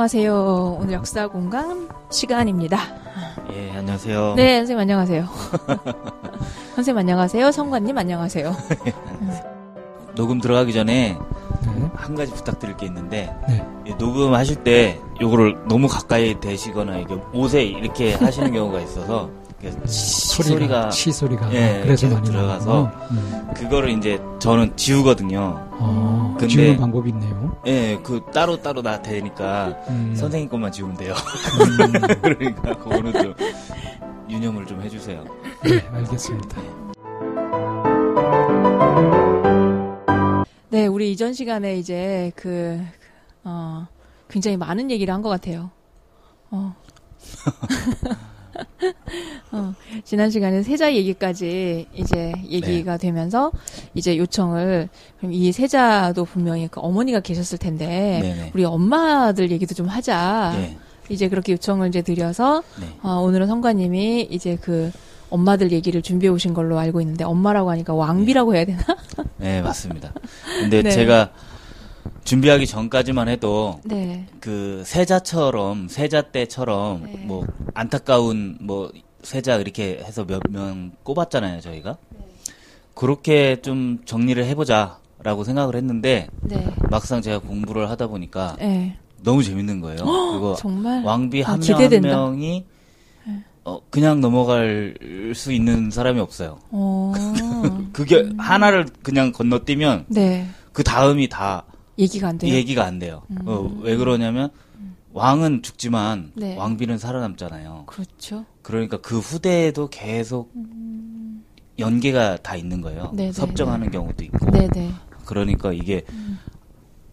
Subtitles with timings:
[0.00, 0.78] 안녕하세요.
[0.80, 2.78] 오늘 역사 공간 시간입니다.
[3.52, 4.32] 예, 안녕하세요.
[4.34, 5.26] 네, 선생님 안녕하세요.
[6.74, 7.52] 선생님 안녕하세요.
[7.52, 8.50] 성관님 안녕하세요.
[10.16, 11.18] 녹음 들어가기 전에
[11.66, 11.90] 네.
[11.94, 13.62] 한 가지 부탁드릴 게 있는데 네.
[13.86, 19.28] 이 녹음하실 때 요거를 너무 가까이 대시거나 이게 옷에 이렇게 하시는 경우가 있어서
[19.86, 22.90] 소리가 치 소리가 예, 그래서 많이 들어가서.
[23.10, 23.48] 음.
[23.54, 25.68] 그거를 이제 저는 지우거든요.
[25.72, 27.56] 어, 근데- 지우는 방법이 있네요.
[27.66, 30.14] 예, 그 따로 따로 다 되니까 음.
[30.16, 31.14] 선생님 것만 지우면 돼요.
[31.14, 33.34] 음, 그러니까 그거는 좀
[34.30, 35.24] 유념을 좀 해주세요.
[35.64, 36.62] 네, 알겠습니다.
[40.70, 42.80] 네, 우리 이전 시간에 이제 그,
[43.44, 43.86] 어,
[44.28, 45.70] 굉장히 많은 얘기를 한 것 같아요.
[46.50, 46.74] 어.
[49.52, 49.74] 어,
[50.04, 53.50] 지난 시간에 세자 얘기까지 이제 얘기가 되면서
[53.94, 58.50] 이제 요청을, 그럼 이 세자도 분명히 그 어머니가 계셨을 텐데, 네네.
[58.54, 60.54] 우리 엄마들 얘기도 좀 하자.
[60.56, 60.76] 예,
[61.08, 62.86] 이제 그렇게 요청을 이제 드려서, 네.
[63.02, 64.90] 어, 오늘은 성관님이 이제 그
[65.28, 68.82] 엄마들 얘기를 준비해 오신 걸로 알고 있는데, 엄마라고 하니까 왕비라고 해야 되나?
[69.36, 70.12] 네, 맞습니다.
[70.60, 70.90] 근데 네.
[70.90, 71.30] 제가
[72.24, 74.26] 준비하기 전까지만 해도 네.
[74.40, 77.12] 그 세자처럼 세자 때처럼 네.
[77.24, 81.96] 뭐 안타까운 뭐 세자 이렇게 해서 몇 명 꼽았잖아요 저희가
[82.94, 86.66] 그렇게 좀 정리를 해보자라고 생각을 했는데 네.
[86.90, 88.96] 막상 제가 공부를 하다 보니까 네.
[89.22, 89.98] 너무 재밌는 거예요.
[89.98, 92.08] 그리고 정말 왕비 아, 한명한 기대된다.
[92.08, 92.64] 명이
[93.64, 94.94] 어, 그냥 넘어갈
[95.34, 96.58] 수 있는 사람이 없어요.
[96.70, 97.12] 어.
[97.92, 100.46] 그게 하나를 그냥 건너뛰면 네.
[100.72, 101.64] 그 다음이 다
[102.00, 102.54] 얘기가 안 돼요.
[102.54, 103.22] 얘기가 안 돼요.
[103.44, 104.50] 어, 왜 그러냐면
[105.12, 106.56] 왕은 죽지만 네.
[106.56, 107.84] 왕비는 살아남잖아요.
[107.86, 108.44] 그렇죠.
[108.62, 110.52] 그러니까 그 후대에도 계속
[111.78, 113.10] 연계가 다 있는 거예요.
[113.14, 114.50] 네네, 섭정하는 경우도 있고.
[114.50, 114.90] 네, 네.
[115.24, 116.02] 그러니까 이게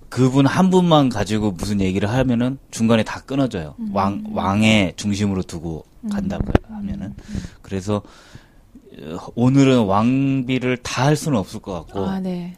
[0.09, 3.75] 그분 한 분만 가지고 무슨 얘기를 하면은 중간에 다 끊어져요.
[3.79, 3.89] 음.
[3.93, 7.13] 왕 왕의 중심으로 두고 간다고 하면은
[7.61, 8.01] 그래서
[9.01, 12.55] 어, 오늘은 왕비를 다 할 수는 없을 것 같고 아, 네.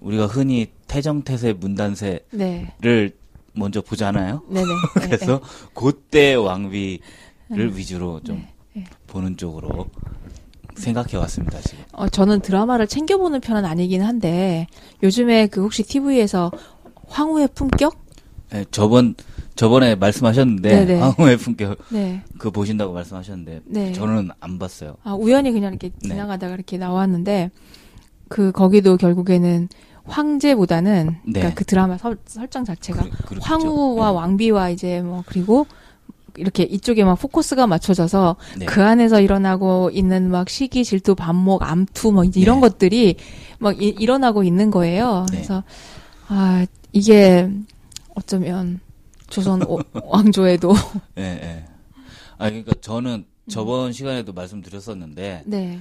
[0.00, 3.10] 우리가 흔히 태정태세 문단세를 네.
[3.52, 4.42] 먼저 보잖아요.
[4.48, 5.06] 네, 네.
[5.06, 5.40] 그래서
[5.74, 7.00] 그때 왕비를
[7.76, 8.44] 위주로 좀
[8.74, 8.84] 네.
[9.06, 9.86] 보는 쪽으로
[10.76, 11.84] 생각해 왔습니다 지금.
[11.92, 14.66] 어, 저는 드라마를 챙겨보는 편은 아니긴 한데
[15.02, 16.50] 요즘에 그 혹시 TV에서
[17.06, 17.98] 황후의 품격?
[18.50, 19.14] 네, 저번
[19.54, 21.00] 저번에 말씀하셨는데 네네.
[21.00, 22.22] 황후의 품격 네.
[22.38, 23.92] 그 보신다고 말씀하셨는데 네.
[23.92, 24.96] 저는 안 봤어요.
[25.04, 26.08] 아, 우연히 그냥 이렇게 네.
[26.08, 27.50] 지나가다가 이렇게 나왔는데
[28.28, 29.68] 그 거기도 결국에는
[30.04, 31.32] 황제보다는 네.
[31.32, 33.36] 그러니까 그 드라마 설, 설정 자체가 그-.
[33.40, 34.16] 황후와 네.
[34.16, 35.66] 왕비와 이제 뭐 그리고
[36.36, 38.66] 이렇게 이쪽에 막 포커스가 맞춰져서 네.
[38.66, 42.68] 그 안에서 일어나고 있는 막 시기, 질투, 반목, 암투 뭐 이제 이런 네.
[42.68, 43.16] 것들이
[43.58, 45.26] 막 이, 일어나고 있는 거예요.
[45.30, 45.36] 네.
[45.38, 45.64] 그래서
[46.28, 47.50] 아 이게
[48.14, 48.80] 어쩌면
[49.28, 50.72] 조선 오- 왕조에도
[51.18, 51.64] 예, 예.
[52.38, 55.80] 아 그러니까 저는 저번 시간에도 말씀드렸었는데 네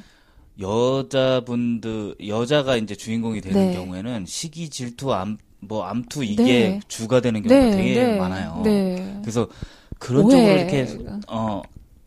[0.60, 3.74] 여자분들 여자가 이제 주인공이 되는 네.
[3.74, 6.80] 경우에는 시기 질투 암 뭐 암투 이게 네.
[6.88, 8.62] 주가 되는 경우가 네, 되게 네, 많아요.
[8.64, 9.18] 네.
[9.22, 9.48] 그래서
[9.98, 10.38] 그런 오해.
[10.38, 10.98] 쪽으로 이렇게
[11.28, 11.62] 어,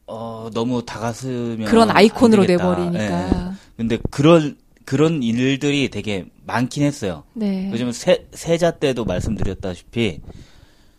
[0.06, 2.74] 어 너무 다가서면 그런 아이콘으로 안 되겠다.
[2.76, 3.04] 돼버리니까.
[3.04, 3.52] 예.
[3.76, 7.24] 근데 그런 그런 일들이 되게 많긴 했어요.
[7.34, 7.70] 네.
[7.72, 10.20] 요즘 세, 세자 때도 말씀드렸다시피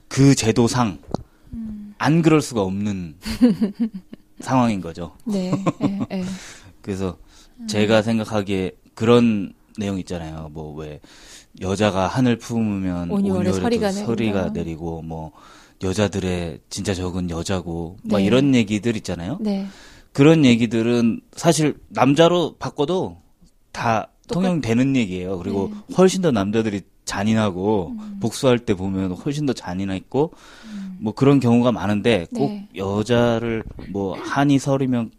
[0.07, 0.99] 그 제도상
[1.53, 1.95] 음.
[1.97, 3.15] 안 그럴 수가 없는
[4.39, 5.15] 상황인 거죠.
[5.25, 5.51] 네.
[5.81, 6.23] 예, 예.
[6.81, 7.17] 그래서
[7.63, 7.67] 음.
[7.67, 10.49] 제가 생각하기에 그런 내용 있잖아요.
[10.53, 10.99] 뭐 왜
[11.61, 14.49] 여자가 하늘 품으면 온유월에도 서리가 서리가.
[14.49, 15.31] 내리고 뭐
[15.83, 18.25] 여자들의 진짜 적은 여자고 막 네.
[18.25, 19.37] 이런 얘기들 있잖아요.
[19.41, 19.67] 네.
[20.13, 23.17] 그런 얘기들은 사실 남자로 바꿔도
[23.71, 25.37] 다 통용되는 얘기예요.
[25.39, 25.95] 그리고 네.
[25.95, 28.17] 훨씬 더 남자들이 잔인하고 음.
[28.19, 30.31] 복수할 때 보면 훨씬 더 잔인했고
[30.99, 32.67] 뭐 그런 경우가 많은데 꼭 네.
[32.77, 35.11] 여자를 뭐 한이 서리면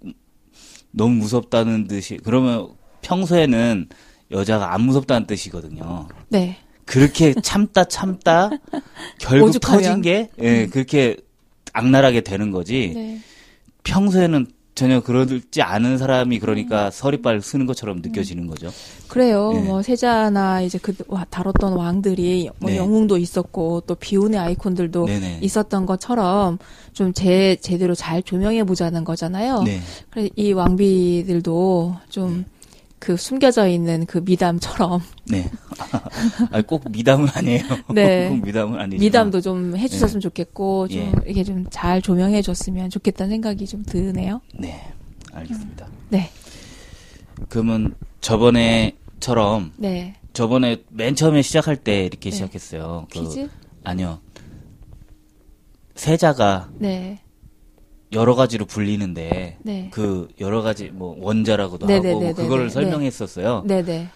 [0.95, 2.69] 너무 무섭다는 듯이 그러면
[3.03, 3.89] 평소에는
[4.31, 6.09] 여자가 안 무섭다는 뜻이거든요.
[6.29, 6.57] 네.
[6.87, 8.51] 그렇게 참다 참다
[9.19, 9.83] 결국 오죽하면.
[9.83, 11.17] 터진 게 예, 그렇게
[11.73, 12.93] 악랄하게 되는 거지.
[12.95, 13.21] 네.
[13.83, 18.71] 평소에는 전혀 그러지 않은 사람이 그러니까 서리빨 쓰는 것처럼 느껴지는 거죠.
[19.09, 19.53] 그래요.
[19.53, 19.61] 네.
[19.63, 22.77] 뭐 세자나 이제 그 와- 다뤘던 왕들이 뭐 네.
[22.77, 25.39] 영웅도 있었고 또 비운의 아이콘들도 네네.
[25.43, 26.59] 있었던 것처럼
[26.93, 29.63] 좀 제 제대로 잘 조명해 보자는 거잖아요.
[29.63, 29.81] 네.
[30.11, 32.45] 그래 이 왕비들도 좀
[33.05, 35.51] 그 숨겨져 있는 그 미담처럼 네.
[36.51, 37.63] 아, 꼭 미담은 아니에요.
[37.95, 38.29] 네.
[38.33, 38.99] 꼭 미담은 아니죠.
[38.99, 41.13] 미담도 좀 해주셨으면 좋겠고 좀 예.
[41.31, 44.41] 이게 좀 잘 조명해 줬으면 좋겠다는 생각이 좀 드네요.
[44.59, 44.81] 네.
[45.35, 45.87] 알겠습니다.
[46.09, 46.31] 네,
[47.51, 50.15] 그러면 저번에처럼 네.
[50.33, 52.37] 저번에 맨 처음에 시작할 때 이렇게 네.
[52.37, 53.07] 시작했어요.
[53.13, 53.49] 그- 퀴즈?
[53.83, 54.21] 아니요.
[55.95, 57.19] 세자가 네.
[58.15, 59.89] 여러 가지로 불리는데 네.
[59.93, 62.27] 그 여러 가지 뭐 원자라고도 네네네네네.
[62.29, 62.71] 하고 그거를 네.
[62.71, 63.65] 설명했었어요.
[63.67, 64.09] 네, 네.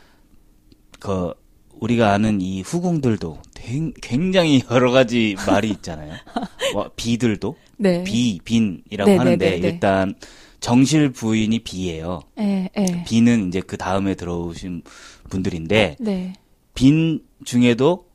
[1.01, 1.33] 그
[1.81, 6.15] 우리가 아는 이 후궁들도 댕- 굉장히 여러 가지 말이 있잖아요.
[6.75, 8.03] 와, 비들도 네.
[8.05, 9.69] 비, 빈이라고 네, 네, 하는데 네, 네.
[9.69, 10.15] 일단
[10.61, 12.21] 정실 부인이 비예요.
[12.41, 13.05] 예, 예.
[13.07, 14.83] 비는 이제 그 다음에 들어오신
[15.31, 16.33] 분들인데 네.
[16.75, 18.07] 빈 중에도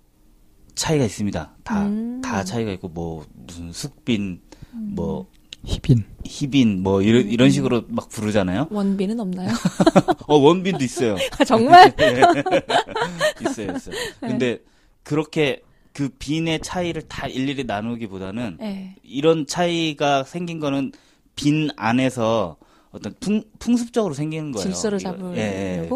[0.75, 1.55] 차이가 있습니다.
[1.63, 2.19] 다, 음.
[2.21, 4.41] 다 차이가 있고, 뭐, 무슨 숙빈,
[4.71, 5.27] 뭐,
[5.65, 6.03] 희빈.
[6.25, 7.03] 희빈, 뭐, 음.
[7.03, 8.67] 이런, 이런 식으로 막 부르잖아요.
[8.69, 9.49] 원빈은 없나요?
[10.27, 11.15] 어, 원빈도 있어요.
[11.39, 11.93] 아, 정말?
[13.41, 13.95] 있어요, 있어요.
[14.19, 14.59] 근데,
[15.03, 15.61] 그렇게
[15.93, 18.95] 그 빈의 차이를 다 일일이 나누기보다는, 예.
[19.03, 20.91] 이런 차이가 생긴 거는
[21.35, 22.57] 빈 안에서
[22.91, 24.63] 어떤 풍, 풍습적으로 생기는 거예요.
[24.63, 24.99] 질서를.
[24.99, 25.35] 잡으려고?
[25.35, 25.89] 예, 예.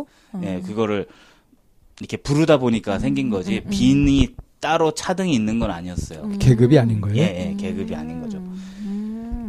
[0.44, 0.63] 예, 음.
[0.63, 1.08] 그거를
[2.00, 3.70] 이렇게 부르다 보니까 생긴 거지, 음, 음.
[3.70, 6.22] 빈이 따로 차등이 있는 건 아니었어요.
[6.24, 6.40] 음.
[6.40, 7.18] 계급이 아닌 거예요?
[7.18, 8.42] 예, 예, 계급이 아닌 거죠.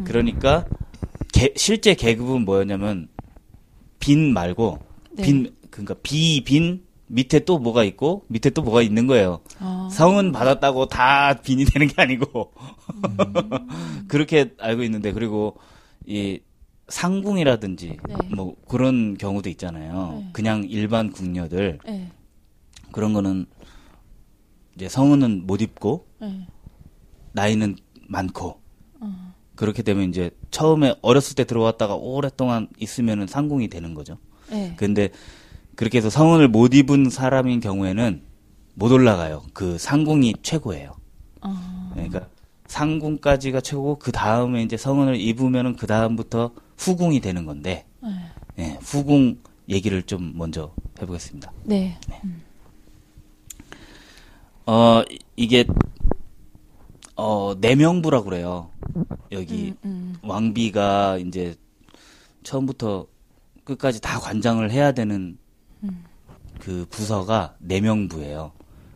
[0.09, 0.11] 음.
[0.11, 0.65] 그러니까
[1.31, 3.07] 개- 실제 계급은 뭐였냐면
[3.99, 4.79] 빈 말고
[5.11, 5.23] 네.
[5.23, 9.39] 빈 그러니까 비빈 밑에 또 뭐가 있고 밑에 또 뭐가 있는 거예요.
[9.59, 9.89] 아.
[9.91, 12.53] 성은 받았다고 다 빈이 되는 게 아니고
[12.93, 14.07] 음.
[14.07, 15.57] 그렇게 알고 있는데 그리고
[16.05, 16.39] 이
[16.87, 18.15] 상궁이라든지 네.
[18.35, 20.19] 뭐 그런 경우도 있잖아요.
[20.23, 20.29] 네.
[20.33, 22.07] 그냥 일반 궁녀들 예.
[22.91, 23.45] 그런 거는
[24.75, 26.47] 이제 성은은 못 입고 예.
[27.33, 27.75] 나이는
[28.07, 28.58] 많고 어.
[29.59, 34.17] 그렇게 되면 이제 처음에 어렸을 때 들어왔다가 오랫동안 있으면은 상궁이 되는 거죠.
[34.53, 34.73] 예.
[34.77, 35.09] 근데
[35.75, 38.21] 그렇게 해서 성은을 못 입은 사람인 경우에는
[38.75, 39.43] 못 올라가요.
[39.51, 40.93] 그 상궁이 최고예요.
[41.41, 41.89] 어.
[41.93, 42.29] 그러니까
[42.67, 48.63] 상궁까지가 최고고 그 다음에 이제 성은을 입으면은 그 다음부터 후궁이 되는 건데 예.
[48.63, 50.71] 예, 후궁 얘기를 좀 먼저
[51.01, 51.51] 해보겠습니다.
[51.65, 51.97] 네.
[54.65, 55.65] 어 이- 이게
[57.19, 58.69] 어 내명부라고 그래요.
[59.33, 60.29] 여기 음, 음.
[60.29, 61.55] 왕비가 이제
[62.43, 63.07] 처음부터
[63.65, 65.37] 끝까지 다 관장을 해야 되는
[65.83, 66.05] 음.
[66.59, 68.53] 그 부서가 내명부예요.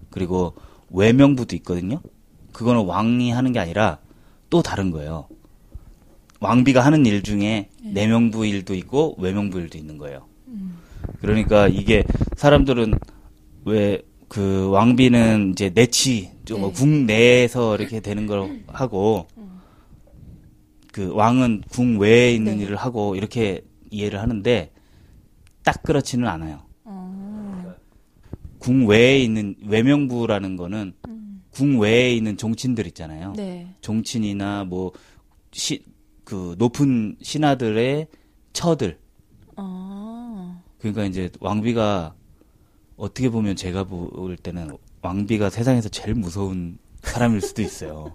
[0.10, 0.54] 그리고
[0.90, 2.02] 외명부도 있거든요.
[2.54, 4.00] 그거는 왕이 하는 게 아니라
[4.50, 5.28] 또 다른 거예요.
[6.40, 10.28] 왕비가 하는 일 중에 내명부 일도 있고 외명부 일도 있는 거예요.
[11.20, 12.06] 그러니까 이게
[12.38, 12.98] 사람들은
[13.66, 14.02] 왜
[14.34, 16.72] 그 왕비는 이제 내치 좀 네.
[16.72, 19.28] 국내에서 이렇게 되는 걸 하고
[20.92, 22.64] 그 왕은 궁 외에 있는 네.
[22.64, 24.72] 일을 하고 이렇게 이해를 하는데
[25.64, 26.64] 딱 그렇지는 않아요.
[26.84, 27.76] 어.
[28.58, 30.94] 궁외에 있는 외명부라는 거는
[31.52, 33.34] 궁외에 있는 종친들 있잖아요.
[33.36, 33.76] 네.
[33.82, 34.92] 종친이나 뭐
[35.52, 35.84] 시
[36.24, 38.08] 그 높은 신하들의
[38.54, 38.98] 처들.
[39.58, 40.62] 어.
[40.80, 42.16] 그러니까 이제 왕비가
[42.98, 48.14] 어떻게 보면 제가 볼 때는 왕비가 세상에서 제일 무서운 사람일 수도 있어요.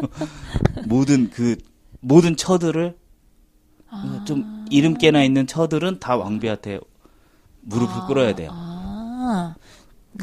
[0.86, 1.56] 모든 그
[2.00, 2.96] 모든 처들을
[3.88, 4.24] 아.
[4.26, 6.78] 좀 이름 깨나 있는 처들은 다 왕비한테
[7.62, 8.06] 무릎을 아.
[8.06, 8.50] 꿇어야 돼요.
[8.52, 9.54] 아.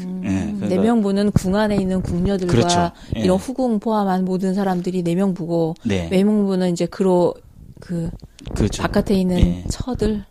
[0.00, 0.28] 음, 예,
[0.58, 2.90] 그러니까- 내명부는 궁 안에 있는 궁녀들과 그렇죠.
[3.16, 3.20] 예.
[3.20, 7.34] 이런 후궁 포함한 모든 사람들이 내명부고 네, 외명부는 이제 그로
[7.80, 8.10] 그
[8.54, 8.82] 그렇죠.
[8.82, 9.64] 바깥에 있는 예.
[9.70, 10.24] 처들.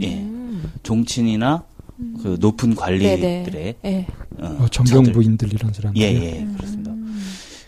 [0.00, 0.18] 예.
[0.20, 0.72] 음.
[0.82, 1.64] 종친이나
[2.22, 3.76] 그 높은 관리들의.
[3.84, 4.06] 예.
[4.38, 4.92] 어, 어, 처들.
[4.92, 6.00] 정경 부인들 이런 사람들.
[6.02, 6.92] 예, 예, 그렇습니다.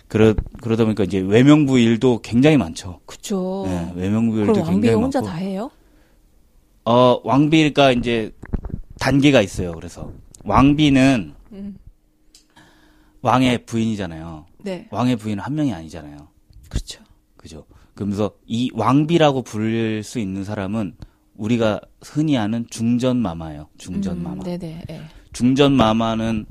[0.09, 3.00] 그러, 그러다 보니까 이제 외명부 일도 굉장히 많죠.
[3.06, 3.64] 그쵸.
[3.68, 5.30] 예, 외명부 일도 그럼 왕비가 굉장히 혼자 많고.
[5.33, 5.71] 다 해요?
[6.85, 8.33] 어, 왕비가 이제
[8.99, 9.73] 단계가 있어요.
[9.73, 10.12] 그래서
[10.45, 11.76] 왕비는 음.
[13.23, 14.47] 왕의 부인이잖아요.
[14.62, 14.87] 네.
[14.90, 16.16] 왕의 부인은 한 명이 아니잖아요.
[16.68, 17.02] 그렇죠.
[17.37, 17.64] 그죠?
[17.95, 20.95] 그러면서 이 왕비라고 부를 수 있는 사람은
[21.37, 23.69] 우리가 흔히 아는 중전 마마예요.
[23.78, 24.37] 중전 마마.
[24.37, 24.85] 음, 네네.
[24.90, 25.02] 예.
[25.33, 26.47] 중전 마마는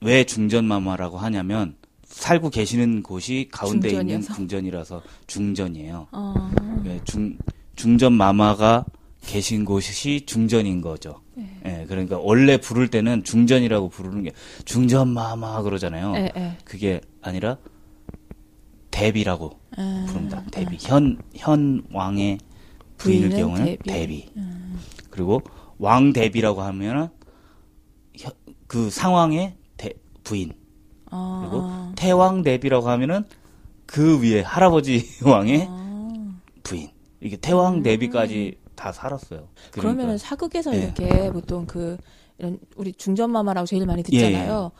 [0.00, 4.34] 왜 중전 마마라고 하냐면 살고 계시는 곳이 가운데 있는 중전이어서?
[4.34, 6.08] 궁전이라서 중전이에요.
[6.12, 6.50] 어.
[6.86, 7.38] 예, 중
[7.76, 8.84] 중전 마마가
[9.22, 11.20] 계신 곳이 중전인 거죠.
[11.64, 14.32] 예, 그러니까 원래 부를 때는 중전이라고 부르는 게
[14.64, 16.14] 중전 마마 그러잖아요.
[16.16, 16.56] 예, 예.
[16.64, 17.56] 그게 아니라
[18.90, 20.44] 대비라고 아, 부릅니다.
[20.50, 22.38] 대비 현, 현 왕의
[23.02, 23.82] 부인일 경우는 대비.
[23.90, 24.28] 대비.
[25.10, 25.42] 그리고
[25.78, 27.08] 왕 대비라고 하면은
[28.16, 28.32] 현-
[28.66, 29.92] 그 상황의 대,
[30.24, 30.52] 부인.
[31.10, 31.92] 어, 그리고 어.
[31.96, 33.24] 태왕 대비라고 하면은
[33.86, 36.12] 그 위에 할아버지 왕의 어.
[36.62, 36.88] 부인.
[37.20, 39.48] 이게 태왕 대비까지 다 살았어요.
[39.70, 40.82] 그러니까, 그러면은 사극에서 예.
[40.84, 41.96] 이렇게 보통 그
[42.38, 44.72] 이런 우리 중전마마라고 제일 많이 듣잖아요.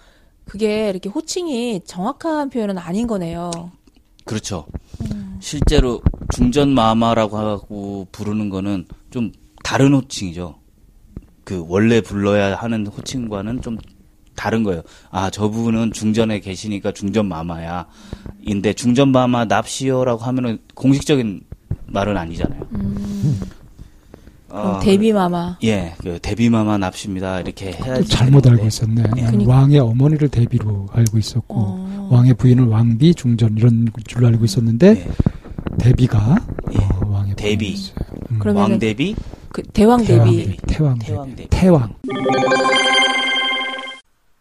[0.44, 3.50] 그게 이렇게 호칭이 정확한 표현은 아닌 거네요.
[4.24, 4.66] 그렇죠.
[5.12, 5.36] 음.
[5.40, 6.00] 실제로
[6.34, 9.32] 중전 마마라고 하고 부르는 거는 좀
[9.64, 10.56] 다른 호칭이죠.
[11.44, 13.76] 그 원래 불러야 하는 호칭과는 좀
[14.36, 14.82] 다른 거예요.
[15.10, 17.86] 아, 저분은 중전에 계시니까 중전 마마야.
[18.42, 21.42] 인데 중전 마마 납시오라고 하면은 공식적인
[21.86, 22.66] 말은 아니잖아요.
[22.74, 23.40] 음.
[24.48, 25.56] 어, 데뷔 마마.
[25.64, 27.40] 예, 그 데뷔 마마 납시입니다.
[27.40, 28.08] 이렇게 또 해야지.
[28.08, 28.66] 잘못 알고.
[28.66, 29.02] 있었네.
[29.02, 29.50] 난 그러니까.
[29.50, 31.91] 왕의 어머니를 대비로 알고 있었고 어.
[32.10, 35.08] 왕의 부인은 왕비, 중전 이런 줄로 알고 있었는데 예,
[35.78, 36.36] 대비가
[36.72, 36.78] 예.
[36.78, 37.76] 어, 왕의 대비.
[38.30, 38.40] 음.
[38.56, 39.14] 왕 대비,
[39.50, 40.44] 그 대왕 태왕 데뷔.
[40.44, 41.48] 대비, 태왕 대비, 태왕 대비.
[41.50, 41.94] 태왕.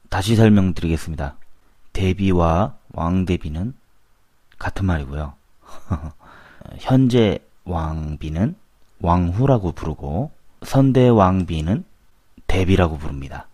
[0.09, 1.35] 다시 설명드리겠습니다.
[1.93, 3.73] 대비와 왕 대비는
[4.59, 5.33] 같은 말이고요.
[6.79, 8.55] 현재 왕비는
[8.99, 10.31] 왕후라고 부르고
[10.63, 11.83] 선대 왕비는
[12.47, 13.47] 대비라고 부릅니다.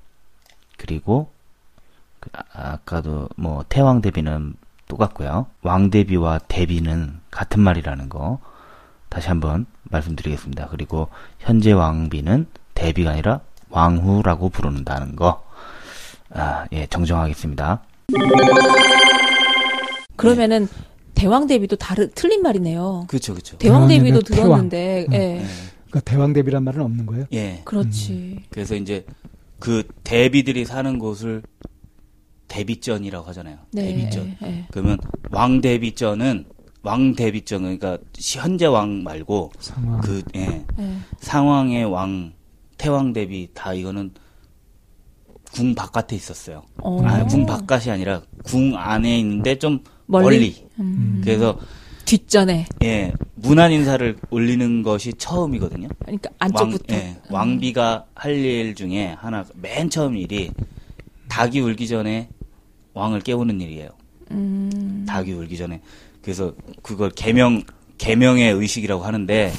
[0.77, 1.36] 그리고 그
[2.33, 2.43] 아-
[2.73, 4.55] 아까도 뭐 태왕 대비는
[4.87, 5.47] 똑같고요.
[5.63, 8.39] 왕 대비와 대비는 같은 말이라는 거
[9.09, 10.67] 다시 한번 말씀드리겠습니다.
[10.69, 15.43] 그리고 현재 왕비는 대비가 아니라 왕후라고 부른다는 거
[16.33, 17.81] 아, 예, 정정하겠습니다.
[20.15, 20.67] 그러면은
[21.15, 23.05] 대왕 데뷔도 다르 틀린 말이네요.
[23.07, 23.57] 그렇죠, 그렇죠.
[23.57, 25.21] 대왕 태왕이면 들었는데, 태왕.
[25.21, 25.45] 예.
[25.89, 27.25] 그러니까 대왕 대비란 말은 없는 거예요?
[27.33, 27.61] 예.
[27.65, 28.43] 그렇지.
[28.49, 29.05] 그래서 이제
[29.59, 31.41] 그 대비들이 사는 곳을
[32.47, 33.57] 대비전이라고 하잖아요.
[33.71, 33.93] 네.
[33.95, 34.35] 대비전.
[34.43, 34.65] 예, 예.
[34.71, 34.97] 그러면
[35.31, 36.45] 왕 대비전은
[36.83, 39.99] 왕 대비전 그러니까 시- 현재 왕 말고 상황.
[40.01, 40.63] 그 예.
[40.79, 40.97] 예.
[41.19, 42.33] 상황의 왕
[42.77, 44.11] 태왕 대비 다 이거는
[45.51, 46.63] 궁 바깥에 있었어요.
[46.81, 47.01] 어.
[47.03, 50.25] 아, 궁 바깥이 아니라 궁 안에 있는데 좀 멀리?
[50.25, 50.67] 멀리.
[50.79, 51.21] 음.
[51.23, 51.57] 그래서
[52.05, 52.65] 뒷전에.
[52.83, 55.89] 예 문안 인사를 올리는 것이 처음이거든요.
[55.99, 56.93] 그러니까 안쪽부터.
[56.95, 60.51] 왕, 예, 왕비가 할 일 중에 하나 맨 처음 일이
[61.27, 62.29] 닭이 울기 전에
[62.97, 63.89] 왕을 깨우는 일이에요.
[64.31, 65.05] 음.
[65.07, 65.81] 닭이 울기 전에
[66.21, 67.63] 그래서 그걸 개명
[67.97, 69.53] 개명의 의식이라고 하는데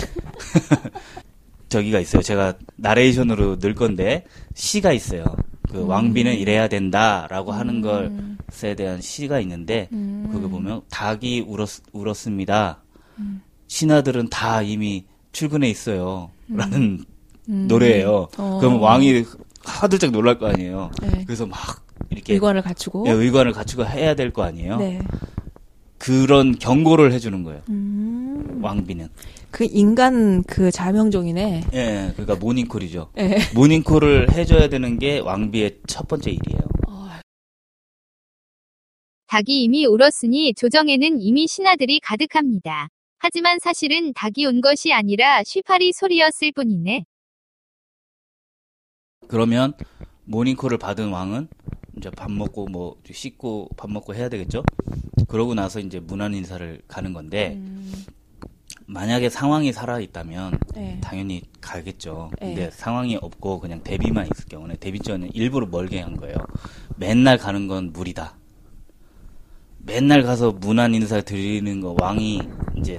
[1.69, 2.23] 저기가 있어요.
[2.23, 5.25] 제가 나레이션으로 넣을 건데 시가 있어요.
[5.71, 10.29] 그 왕비는 이래야 된다라고 하는 것에 대한 시가 있는데 음.
[10.33, 12.83] 그거 보면 닭이 울었, 울었습니다.
[13.67, 16.31] 신하들은 다 이미 출근해 있어요.
[16.49, 17.05] 라는
[17.47, 18.29] 노래예요.
[18.39, 18.59] 어.
[18.61, 19.25] 그럼 왕이
[19.65, 20.91] 하들짝 놀랄 거 아니에요.
[21.03, 21.25] 네.
[21.27, 23.05] 그래서 막 이렇게 의관을 갖추고.
[23.07, 24.77] 예, 의관을 갖추고 해야 될 거 아니에요.
[24.79, 25.01] 네.
[25.99, 27.63] 그런 경고를 해주는 거예요.
[27.69, 28.61] 음.
[28.63, 29.09] 왕비는.
[29.51, 31.65] 그 인간 그 자명종이네.
[31.75, 33.11] 예, 그러니까 모닝콜이죠.
[33.19, 33.37] 예.
[33.55, 36.61] 모닝콜을 해줘야 되는 게 왕비의 첫 번째 일이에요.
[36.87, 37.09] 어,
[39.27, 42.89] 닭이 이미 울었으니 조정에는 이미 신하들이 가득합니다.
[43.19, 47.05] 하지만 사실은 닭이 운 것이 아니라 쉬파리 소리였을 뿐이네.
[49.29, 49.73] 그러면
[50.25, 51.49] 모닝콜을 받은 왕은
[51.99, 54.63] 이제 밥 먹고 뭐 씻고 밥 먹고 해야 되겠죠.
[55.29, 57.93] 그러고 나서 이제 문안 인사를 가는 건데 음.
[58.87, 60.99] 만약에 상황이 살아 있다면 예.
[61.03, 62.31] 당연히 가겠죠.
[62.41, 62.55] 네.
[62.55, 66.37] 근데 상황이 없고 그냥 대비만 있을 경우는 대비전은 일부러 멀게 한 거예요.
[66.97, 68.37] 맨날 가는 건 무리다.
[69.79, 72.41] 맨날 가서 문안 인사 드리는 거 왕이
[72.79, 72.99] 이제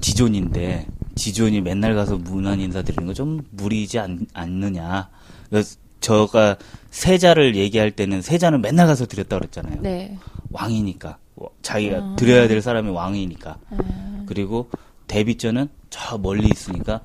[0.00, 5.08] 지존인데 지존이 맨날 가서 문안 인사 드리는 거 좀 무리지 않, 않느냐.
[5.48, 6.56] 그래서 저가
[6.94, 9.82] 세자를 얘기할 때는 세자는 맨날 가서 드렸다 그랬잖아요.
[9.82, 10.16] 네.
[10.52, 12.16] 왕이니까 어, 자기가 아.
[12.16, 13.58] 드려야 될 사람이 왕이니까.
[13.70, 14.70] 아, 그리고
[15.08, 17.00] 대비전은 저 멀리 있으니까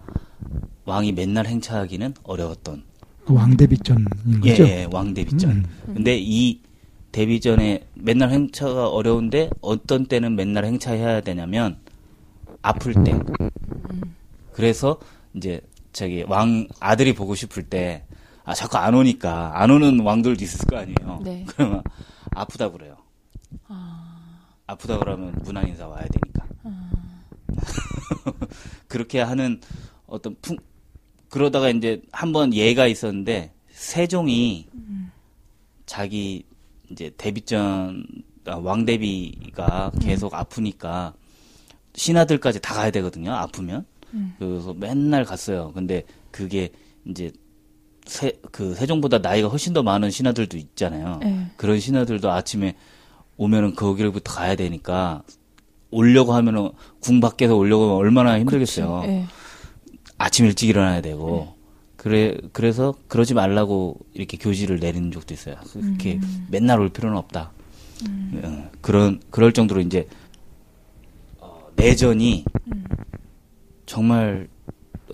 [0.85, 2.83] 왕이 맨날 행차하기는 어려웠던
[3.25, 4.05] 그 왕대비전인
[4.45, 4.63] 예, 거죠?
[4.67, 5.49] 예, 왕 대비전.
[5.49, 5.65] 음.
[5.95, 6.61] 근데 이
[7.11, 11.77] 대비전에 맨날 행차가 어려운데 어떤 때는 맨날 행차해야 되냐면
[12.61, 13.19] 아플 때.
[14.53, 14.99] 그래서
[15.33, 15.61] 이제
[15.93, 18.03] 저기 왕 아들이 보고 싶을 때
[18.49, 21.21] 아 자꾸 안 오니까 안 오는 왕들도 있을 거 아니에요.
[21.23, 21.45] 네.
[21.49, 21.83] 그러면
[22.31, 22.97] 아프다 그래요.
[24.65, 26.47] 아프다 그러면 문안 인사 와야 되니까.
[28.87, 29.61] 그렇게 하는
[30.07, 30.57] 어떤 풍
[31.29, 34.67] 그러다가 이제 한 번 예가 있었는데 세종이
[35.85, 36.43] 자기
[36.89, 38.03] 이제 대비전
[38.47, 41.13] 아, 왕대비가 계속 아프니까
[41.93, 43.31] 신하들까지 다 가야 되거든요.
[43.33, 43.85] 아프면
[44.39, 45.71] 그래서 맨날 갔어요.
[45.75, 46.69] 근데 그게
[47.05, 47.31] 이제
[48.09, 51.19] 세, 그 세종보다 나이가 훨씬 더 많은 신하들도 있잖아요.
[51.21, 51.45] 네.
[51.57, 52.75] 그런 신하들도 아침에
[53.37, 55.21] 오면은 거기로부터 가야 되니까
[55.91, 59.03] 오려고 하면은 궁 밖에서 오려고 하면 얼마나 힘들겠어요.
[59.05, 59.25] 예.
[60.17, 61.53] 아침 일찍 일어나야 되고
[61.97, 65.55] 그래 그래서 그러지 말라고 이렇게 교지를 내리는 적도 있어요.
[65.71, 67.51] 그렇게 맨날 올 필요는 없다.
[68.43, 70.07] 어, 그런 그럴 정도로 이제
[71.37, 72.45] 어, 내전이
[73.85, 74.47] 정말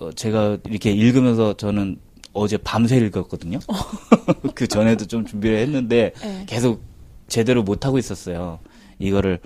[0.00, 1.98] 어, 제가 이렇게 읽으면서 저는
[2.36, 3.58] 어제 밤새 읽었거든요.
[4.54, 6.44] 그 전에도 좀 준비를 했는데 예.
[6.46, 6.82] 계속
[7.28, 8.58] 제대로 못 하고 있었어요.
[8.98, 9.40] 이거를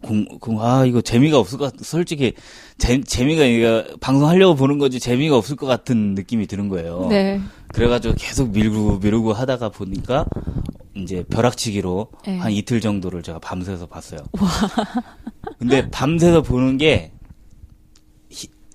[0.00, 2.34] 공, 공, 아, 이거 재미가 없을 것 같, 솔직히,
[2.78, 7.08] 재, 재미가, 이거, 방송하려고 보는 거지, 재미가 없을 것 같은 느낌이 드는 거예요.
[7.10, 7.40] 네.
[7.74, 10.24] 그래가지고 계속 밀고, 미루고 하다가 보니까,
[10.94, 12.38] 이제 벼락치기로 네.
[12.38, 14.20] 한 이틀 정도를 제가 밤새서 봤어요.
[15.58, 17.17] 근데 밤새서 보는 게, 히-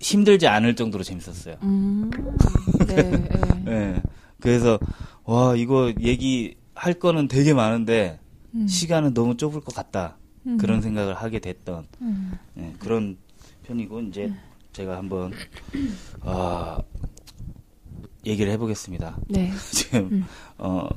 [0.03, 1.55] 힘들지 않을 정도로 재밌었어요.
[1.63, 2.11] 음.
[2.87, 3.03] 네.
[3.63, 3.71] 네.
[3.71, 4.01] 예.
[4.39, 4.77] 그래서,
[5.23, 8.19] 와, 이거 얘기 할 거는 되게 많은데,
[8.53, 8.67] 음.
[8.67, 10.17] 시간은 너무 좁을 것 같다.
[10.45, 10.57] 음.
[10.57, 12.37] 그런 생각을 하게 됐던 음.
[12.57, 13.17] 예, 그런
[13.63, 14.33] 편이고 이제
[14.73, 15.31] 제가 한번
[16.21, 16.79] 아
[18.25, 19.17] 얘기를 해보겠습니다.
[19.29, 19.51] 네.
[19.71, 20.25] 지금 음.
[20.57, 20.87] 어.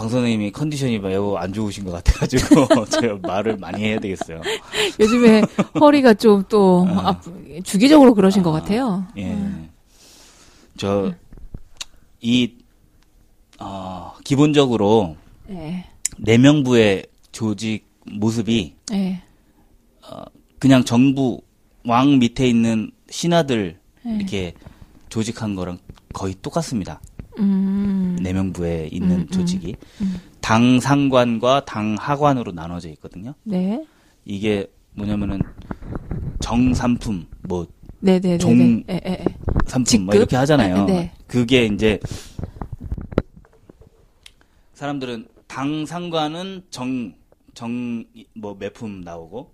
[0.00, 4.40] 방 선생님이 컨디션이 매우 안 좋으신 것 같아가지고 제가 말을 많이 해야 되겠어요.
[4.98, 5.42] 요즘에
[5.78, 7.08] 허리가 좀또 아.
[7.08, 9.06] 아프, 주기적으로 그러신 것 같아요.
[9.18, 9.26] 예.
[9.26, 9.68] 음.
[10.78, 11.12] 저,
[12.22, 12.54] 이,
[13.58, 15.16] 어, 기본적으로,
[15.46, 15.84] 네.
[16.16, 19.22] 내명부의 조직 모습이, 네.
[20.58, 21.42] 그냥 정부,
[21.84, 24.16] 왕 밑에 있는 신하들, 네.
[24.16, 24.54] 이렇게
[25.10, 25.78] 조직한 거랑
[26.14, 27.02] 거의 똑같습니다.
[27.40, 28.16] 음.
[28.20, 29.26] 내명부에 있는 음, 음.
[29.28, 29.76] 조직이.
[30.00, 30.16] 음.
[30.40, 33.34] 당 상관과 당 하관으로 나눠져 있거든요.
[33.44, 33.84] 네.
[34.24, 35.40] 이게 뭐냐면은,
[36.40, 37.66] 정삼품, 뭐,
[38.00, 38.38] 네네네.
[38.38, 38.84] 종- 네.
[38.90, 39.24] 예, 예, 예.
[39.66, 40.06] 삼품 직급?
[40.06, 40.84] 뭐 이렇게 하잖아요.
[40.86, 41.12] 네.
[41.26, 41.98] 그게 이제
[44.74, 47.12] 사람들은 당 상관은 정
[47.54, 48.04] 정
[48.34, 49.50] 뭐 매품 나오고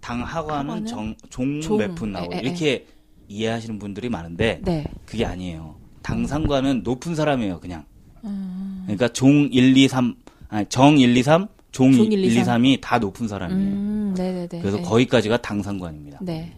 [0.00, 1.78] 당 하관은 정종 종.
[1.78, 2.42] 매품 나오고 에, 에, 에.
[2.42, 2.86] 이렇게
[3.26, 4.84] 이해하시는 분들이 많은데 네.
[5.06, 5.76] 그게 아니에요.
[6.08, 7.84] 당 상관은 높은 사람이에요, 그냥.
[8.24, 8.80] 음.
[8.86, 10.14] 그러니까 종 1, 2, 3
[10.48, 13.28] 아니 정 1, 2, 3, 종 종 1, 1, 2, 2, 3 이 다 높은
[13.28, 13.60] 사람이에요.
[13.60, 14.14] 음.
[14.16, 14.48] 네네네.
[14.60, 14.82] 그래서 네.
[14.82, 16.18] 거기까지가 당 상관입니다.
[16.22, 16.56] 네.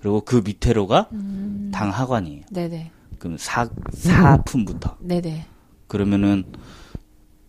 [0.00, 1.70] 그리고 그 밑에로가 음.
[1.74, 2.42] 당 하관이에요.
[2.52, 2.90] 네네.
[3.18, 5.44] 그럼 사 사품부터 네네.
[5.88, 6.44] 그러면은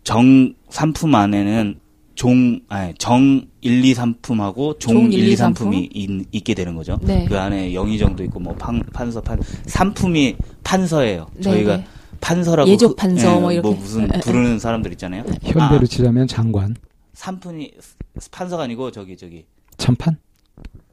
[0.04, 1.80] 정 3품 안에는
[2.15, 5.53] 종 아니 정 1, 2, 3품하고 종, 종 1, 2, 3품?
[5.55, 5.89] 3품이
[6.31, 6.98] 있, 게 되는 거죠.
[7.01, 7.25] 네.
[7.27, 11.27] 그 안에 영의정도 있고 뭐 판, 판서 판 3품이 판서예요.
[11.36, 11.85] 네, 저희가 네.
[12.22, 13.70] 판서라고 예족 그- 판서 뭐 이렇게.
[13.70, 14.20] 무슨 에, 에, 에.
[14.22, 15.24] 부르는 사람들 있잖아요.
[15.44, 16.75] 현대로 아, 치자면 장관,
[17.16, 17.74] 3품이
[18.31, 19.46] 판서가 아니고 저기 저기
[19.77, 20.18] 참판,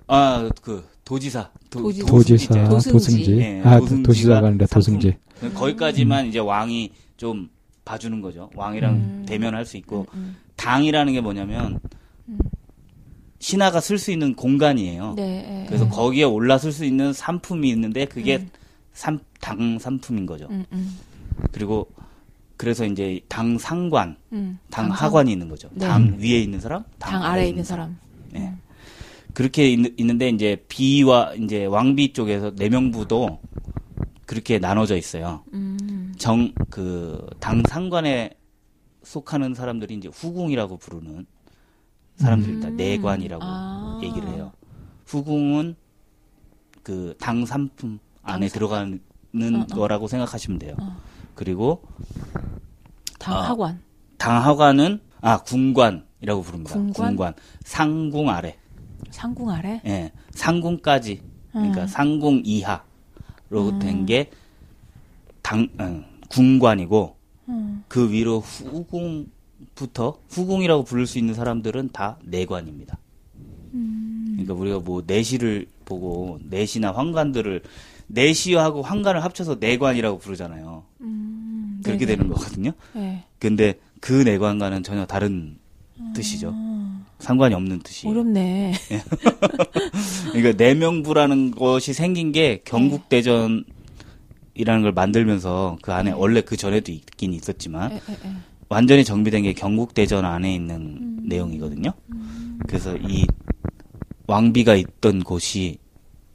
[0.08, 2.06] 아 그 도지사 도, 도지사.
[2.06, 2.68] 도승지 도지사.
[2.68, 2.92] 도승지.
[2.92, 3.36] 도승지.
[3.38, 4.66] 예, 아, 도승지가 도시사가 아니라.
[4.66, 5.16] 도승지.
[5.54, 7.48] 거기까지만 이제 왕이 좀
[7.84, 8.50] 봐주는 거죠.
[8.54, 9.24] 왕이랑 음.
[9.26, 10.36] 대면할 수 있고 음.
[10.56, 11.80] 당이라는 게 뭐냐면
[12.28, 12.38] 음.
[13.38, 15.14] 신하가 쓸 수 있는 공간이에요.
[15.16, 15.62] 네.
[15.62, 15.88] 예, 그래서 예.
[15.88, 18.50] 거기에 올라설 수 있는 상품이 있는데 그게 음.
[18.92, 20.46] 삼, 당 상품인 거죠.
[20.50, 20.98] 음, 음,
[21.50, 21.88] 그리고
[22.56, 24.58] 그래서 이제 당 상관, 음.
[24.70, 25.68] 당 하관이 있는 거죠.
[25.72, 25.86] 네.
[25.86, 27.98] 당 위에 있는 사람, 당 아래에 있는 사람.
[28.30, 28.52] 네.
[29.34, 33.40] 그렇게 있, 있는데 이제 비와 이제 왕비 쪽에서 내명부도
[34.26, 35.42] 그렇게 나눠져 있어요.
[35.52, 36.14] 음.
[36.18, 38.30] 정그 당 상관에
[39.04, 41.26] 속하는 사람들이 이제 후궁이라고 부르는
[42.16, 42.68] 사람들이다.
[42.68, 42.76] 음.
[42.76, 44.00] 내관이라고 아.
[44.02, 44.52] 얘기를 해요.
[45.06, 45.76] 후궁은
[46.82, 49.00] 그당 삼품 안에 당 삼- 들어가는
[49.54, 49.66] 어, 어.
[49.74, 50.76] 거라고 생각하시면 돼요.
[50.80, 50.96] 어.
[51.34, 51.82] 그리고
[53.18, 53.42] 당 아.
[53.48, 53.80] 하관.
[54.18, 56.74] 당 하관은 아 군관이라고 부릅니다.
[56.92, 57.34] 군관?
[57.64, 58.56] 상궁 아래.
[59.10, 59.80] 상궁 아래.
[59.86, 60.12] 예.
[60.30, 61.22] 상궁까지.
[61.52, 61.86] 그러니까 음.
[61.86, 64.30] 상궁 이하로 된게당
[65.78, 67.16] 어, 군관이고
[67.48, 67.84] 음.
[67.88, 72.98] 그 위로 후궁부터 후궁이라고 부를 수 있는 사람들은 다 내관입니다.
[73.74, 74.32] 음.
[74.32, 77.62] 그러니까 우리가 뭐 내시를 보고 내시나 황관들을
[78.06, 80.84] 내시하고 황관을 합쳐서 내관이라고 부르잖아요.
[81.00, 81.80] 음.
[81.82, 82.06] 그렇게.
[82.06, 82.72] 되는 거거든요.
[82.94, 83.24] 네.
[83.38, 85.56] 근데 그 내관과는 전혀 다른
[86.14, 86.52] 뜻이죠.
[86.54, 88.08] 아, 상관이 없는 뜻이.
[88.08, 88.72] 어렵네.
[90.32, 93.64] 그러니까 내명부라는 것이 생긴 게 경국대전
[94.54, 98.32] 이라는 걸 만들면서 그 안에 원래 그 전에도 있긴 있었지만 에, 에, 에.
[98.68, 101.20] 완전히 정비된 게 경국대전 안에 있는 음.
[101.24, 101.92] 내용이거든요.
[102.66, 103.26] 그래서 이
[104.26, 105.78] 왕비가 있던 곳이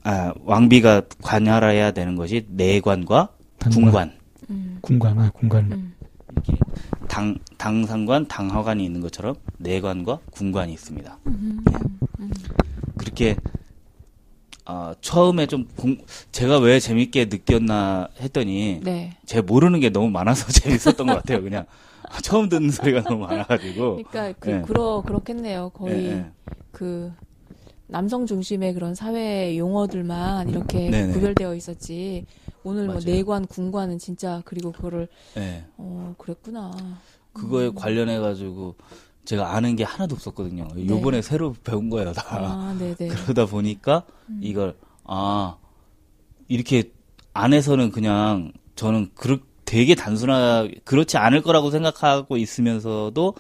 [0.04, 3.82] 아 왕비가 관할해야 되는 것이 내관과 당관.
[3.82, 4.18] 군관
[4.50, 4.78] 음.
[4.82, 5.72] 군관, 아, 군관.
[5.72, 5.94] 음.
[6.32, 6.54] 이렇게
[7.08, 11.18] 당 당상관 당하관이 있는 것처럼 내관과 군관이 있습니다.
[11.28, 11.64] 음.
[12.98, 13.36] 그렇게
[14.68, 15.98] 어, 처음에 좀 공,
[16.32, 19.14] 제가 왜 재밌게 느꼈나 했더니 네.
[19.26, 21.42] 제가 모르는 게 너무 많아서 재밌었던 것 같아요.
[21.42, 21.66] 그냥
[22.22, 23.96] 처음 듣는 소리가 너무 많아가지고.
[23.96, 24.62] 그러니까 그 예.
[24.66, 25.70] 그러 그렇겠네요.
[25.70, 26.26] 거의 예, 예.
[26.72, 27.12] 그
[27.88, 31.14] 남성 중심의 그런 사회 용어들만 이렇게 네네.
[31.14, 32.26] 구별되어 있었지.
[32.64, 33.06] 오늘 뭐 맞아요.
[33.06, 35.64] 내관, 군관은 진짜 그리고 그거를 예.
[35.78, 36.72] 어 그랬구나.
[37.32, 38.76] 그거에 관련해 가지고
[39.28, 40.70] 제가 아는 게 하나도 없었거든요.
[40.74, 40.88] 네.
[40.88, 42.24] 요번에 새로 배운 거예요, 다.
[42.30, 43.10] 아, 네, 네.
[43.10, 44.04] 그러다 보니까
[44.40, 45.58] 이걸, 아,
[46.48, 46.92] 이렇게
[47.34, 53.34] 안에서는 그냥 저는 그렇, 되게 단순하, 그렇지 않을 거라고 생각하고 있으면서도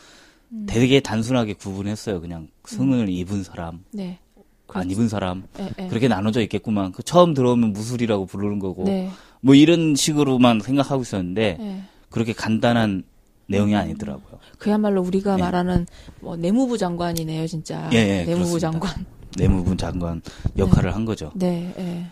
[0.51, 0.65] 음.
[0.67, 2.19] 되게 단순하게 구분했어요.
[2.19, 4.19] 그냥 승을 입은 사람, 네.
[4.67, 5.87] 안 입은 사람 예, 예.
[5.87, 6.91] 그렇게 나눠져 있겠구만.
[6.91, 9.09] 그 처음 들어오면 무술이라고 부르는 거고 네.
[9.39, 11.81] 뭐 이런 식으로만 생각하고 있었는데 예.
[12.09, 13.03] 그렇게 간단한
[13.47, 13.79] 내용이 음.
[13.79, 14.39] 아니더라고요.
[14.59, 15.41] 그야말로 우리가 예.
[15.41, 15.85] 말하는
[16.19, 17.89] 뭐 내무부 장관이네요, 진짜.
[17.93, 18.71] 예, 예, 내무부 그렇습니다.
[18.71, 19.05] 장관.
[19.37, 20.21] 내무부 장관
[20.57, 21.31] 역할을 한 거죠.
[21.35, 22.05] 네, 예.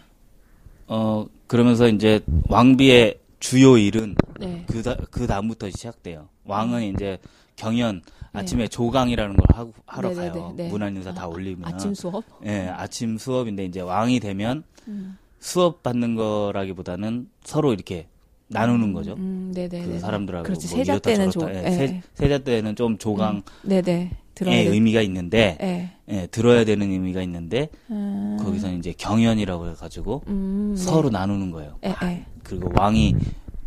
[0.88, 2.20] 어 그러면서 이제
[2.50, 4.64] 왕비의 주요 일은 네.
[4.68, 6.28] 그, 다, 그 다음부터 시작돼요.
[6.46, 7.18] 왕은 이제
[7.56, 8.02] 경연
[8.34, 8.40] 네.
[8.40, 10.54] 아침에 조강이라는 걸 하고, 하러 네네네, 가요.
[10.56, 10.70] 네.
[10.70, 11.66] 문안인사 다 아, 올리면.
[11.66, 12.24] 아침 수업?
[12.46, 15.18] 예, 아침 수업인데 이제 왕이 되면 음.
[15.40, 18.08] 수업 받는 거라기보다는 서로 이렇게
[18.48, 19.14] 나누는 거죠.
[19.14, 19.86] 음, 네네.
[19.86, 20.68] 그 사람들하고 그렇지.
[20.68, 21.32] 뭐 세자 때는.
[21.32, 21.72] 조- 예, 예.
[21.72, 24.12] 세, 세자 때는 좀 조강의 네네.
[24.36, 24.68] 들어야 돼.
[24.68, 25.92] 의미가 있는데 예.
[26.14, 28.38] 예, 들어야 되는 의미가 있는데 음.
[28.40, 30.82] 거기서 이제 경연이라고 해가지고 음, 네.
[30.84, 31.78] 서로 나누는 거예요.
[31.86, 32.26] 예, 예.
[32.44, 33.16] 그리고 왕이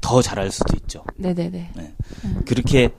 [0.00, 1.02] 더 잘할 수도 있죠.
[1.16, 1.70] 네네네.
[1.74, 1.94] 네.
[2.46, 2.90] 그렇게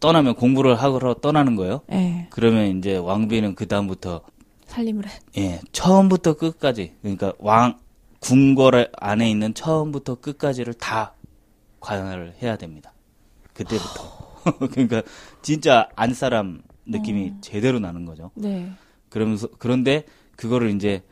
[0.00, 1.80] 떠나면 공부를 하러 떠나는 거예요.
[1.92, 2.26] 예.
[2.30, 4.22] 그러면 이제 왕비는 그 다음부터
[4.66, 5.10] 살림을 해.
[5.38, 7.78] 예 처음부터 끝까지 그러니까 왕
[8.20, 11.14] 궁궐 안에 있는 처음부터 끝까지를 다
[11.80, 12.92] 관할을 해야 됩니다.
[13.52, 14.34] 그때부터
[14.70, 15.02] 그러니까
[15.42, 18.30] 진짜 안 사람 느낌이 제대로 나는 거죠.
[18.34, 18.70] 네.
[19.08, 20.04] 그러면서 그런데
[20.36, 21.02] 그거를 이제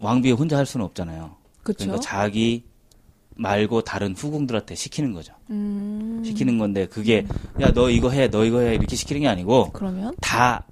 [0.00, 1.36] 왕비 혼자 할 수는 없잖아요.
[1.62, 1.78] 그쵸.
[1.78, 2.64] 그러니까 자기
[3.36, 5.32] 말고 다른 후궁들한테 시키는 거죠.
[5.50, 6.22] 음.
[6.24, 7.26] 시키는 건데 그게
[7.60, 10.14] 야 너 이거 해, 너 이거 해 이렇게 시키는 게 아니고 그러면?
[10.20, 10.64] 다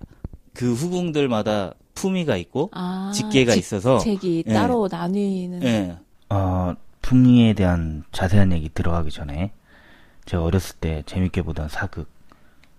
[0.52, 3.12] 그 후궁들마다 품위가 있고 아.
[3.14, 4.52] 직계가 있어서 책이 예.
[4.52, 5.62] 따로 나뉘는.
[5.62, 5.98] 예.
[6.28, 9.52] 어, 품위에 대한 자세한 얘기 들어가기 전에
[10.26, 12.08] 제가 어렸을 때 재밌게 보던 사극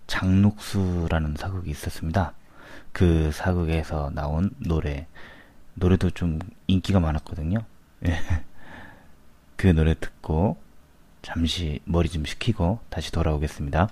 [0.07, 2.33] 장록수라는 사극이 있었습니다.
[2.91, 5.07] 그 사극에서 나온 노래
[5.73, 7.59] 노래도 좀 인기가 많았거든요.
[8.05, 8.15] 예.
[9.55, 10.57] 그 노래 듣고
[11.21, 13.89] 잠시 머리 좀 식히고 다시 돌아오겠습니다.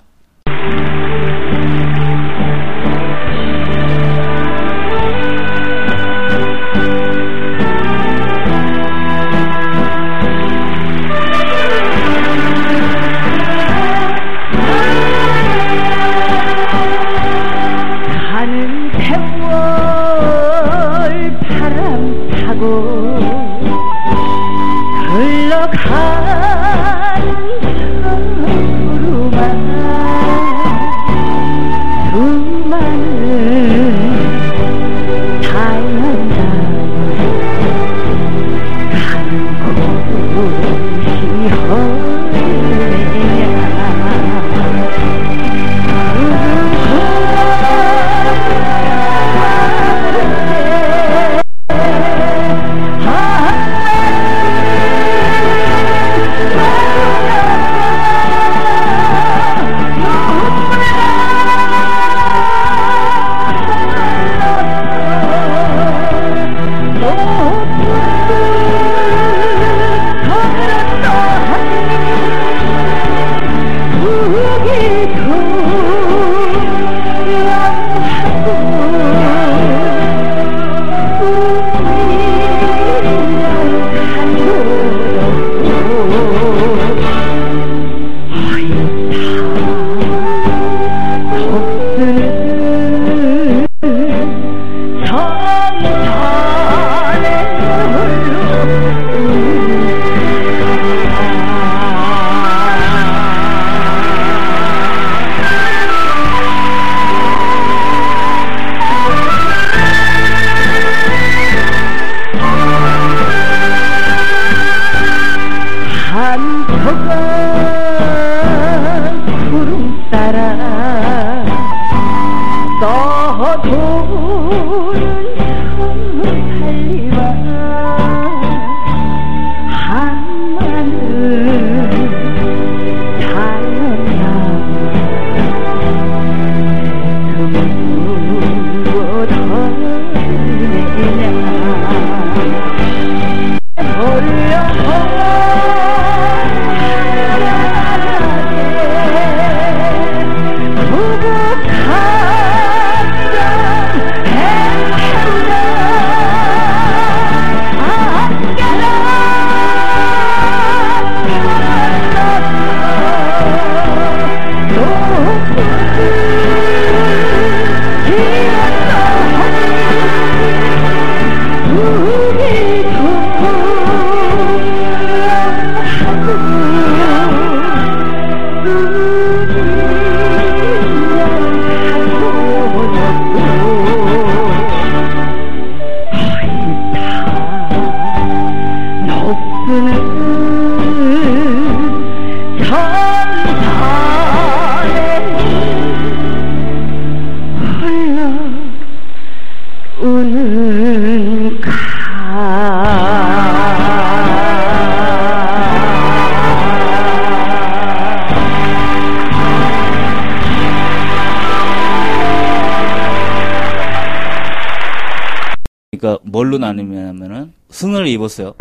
[216.00, 218.54] 그러니까 뭘로 나누냐면은 승을 입었어요.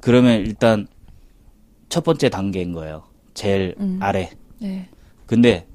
[0.00, 0.86] 그러면 일단
[1.88, 3.04] 첫 번째 단계인 거예요.
[3.34, 3.98] 제일 음.
[4.00, 4.30] 아래.
[4.58, 4.88] 네.
[5.26, 5.66] 근데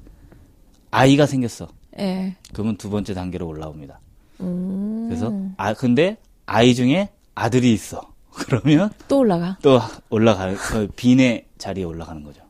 [0.90, 1.68] 아이가 생겼어.
[1.98, 2.36] 예.
[2.52, 4.00] 그러면 두 번째 단계로 올라옵니다.
[4.40, 5.06] 음.
[5.08, 8.12] 그래서 아 근데 아이 중에 아들이 있어.
[8.30, 9.58] 그러면 또 올라가.
[9.62, 9.80] 또
[10.10, 12.42] 올라가 그 빈의 자리에 올라가는 거죠.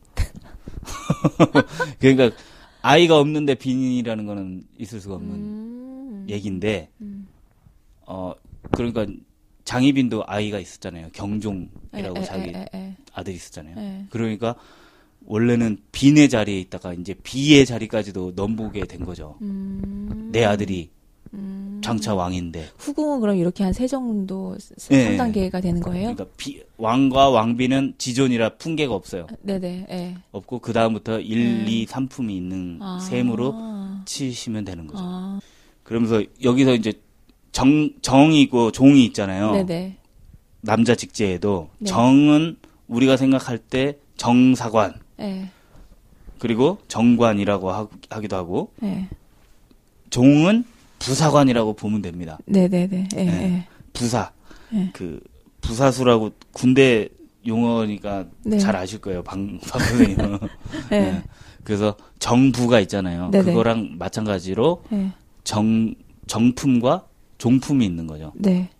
[1.98, 2.36] 그러니까
[2.82, 6.26] 아이가 없는데 빈이라는 거는 있을 수가 없는 음.
[6.28, 7.25] 얘기인데 음.
[8.06, 8.32] 어
[8.72, 9.06] 그러니까
[9.64, 11.06] 장희빈도 아이가 있었잖아요.
[11.06, 12.96] 에, 경종이라고 에, 자기 에, 에, 에.
[13.12, 13.76] 아들이 있었잖아요.
[13.78, 14.06] 에.
[14.10, 14.54] 그러니까
[15.24, 19.36] 원래는 빈의 자리에 있다가 이제 비의 자리까지도 넘보게 된 거죠.
[19.42, 20.28] 음.
[20.30, 20.90] 내 아들이
[21.34, 21.80] 음.
[21.82, 24.56] 장차 왕인데 후궁은 그럼 이렇게 한 세 정도
[24.92, 25.16] 예.
[25.16, 26.14] 3단계가 되는 거예요?
[26.14, 29.26] 그러니까 비, 왕과 왕비는 지존이라 풍계가 없어요.
[29.42, 29.86] 네네.
[29.90, 30.14] 예.
[30.30, 31.64] 없고 그 다음부터 1, 음.
[31.68, 33.00] 2, 3품이 있는 아.
[33.00, 33.54] 셈으로
[34.04, 35.02] 치시면 되는 거죠.
[35.04, 35.40] 아.
[35.82, 36.92] 그러면서 여기서 이제
[37.56, 39.52] 정 정이 있고 종이 있잖아요.
[39.52, 39.96] 네네.
[40.60, 41.88] 남자 직제에도 네.
[41.88, 45.48] 정은 우리가 생각할 때 정사관 예.
[46.38, 49.08] 그리고 정관이라고 하, 하기도 하고 예.
[50.10, 50.64] 종은
[50.98, 52.36] 부사관이라고 보면 됩니다.
[52.44, 53.08] 네네네.
[53.16, 53.24] 예.
[53.24, 53.42] 네.
[53.42, 53.66] 예.
[53.94, 54.32] 부사
[54.70, 54.90] 네.
[54.92, 55.18] 그
[55.62, 57.08] 부사수라고 군대
[57.46, 58.58] 용어니까 네.
[58.58, 59.22] 잘 아실 거예요.
[59.22, 60.38] 방, 방 선생님은.
[60.92, 61.00] 예.
[61.00, 61.22] 네.
[61.64, 63.30] 그래서 정부가 있잖아요.
[63.30, 63.44] 네네.
[63.44, 65.10] 그거랑 마찬가지로 예.
[65.42, 65.94] 정
[66.26, 67.06] 정품과
[67.38, 68.32] 종품이 있는 거죠.
[68.34, 68.70] 네.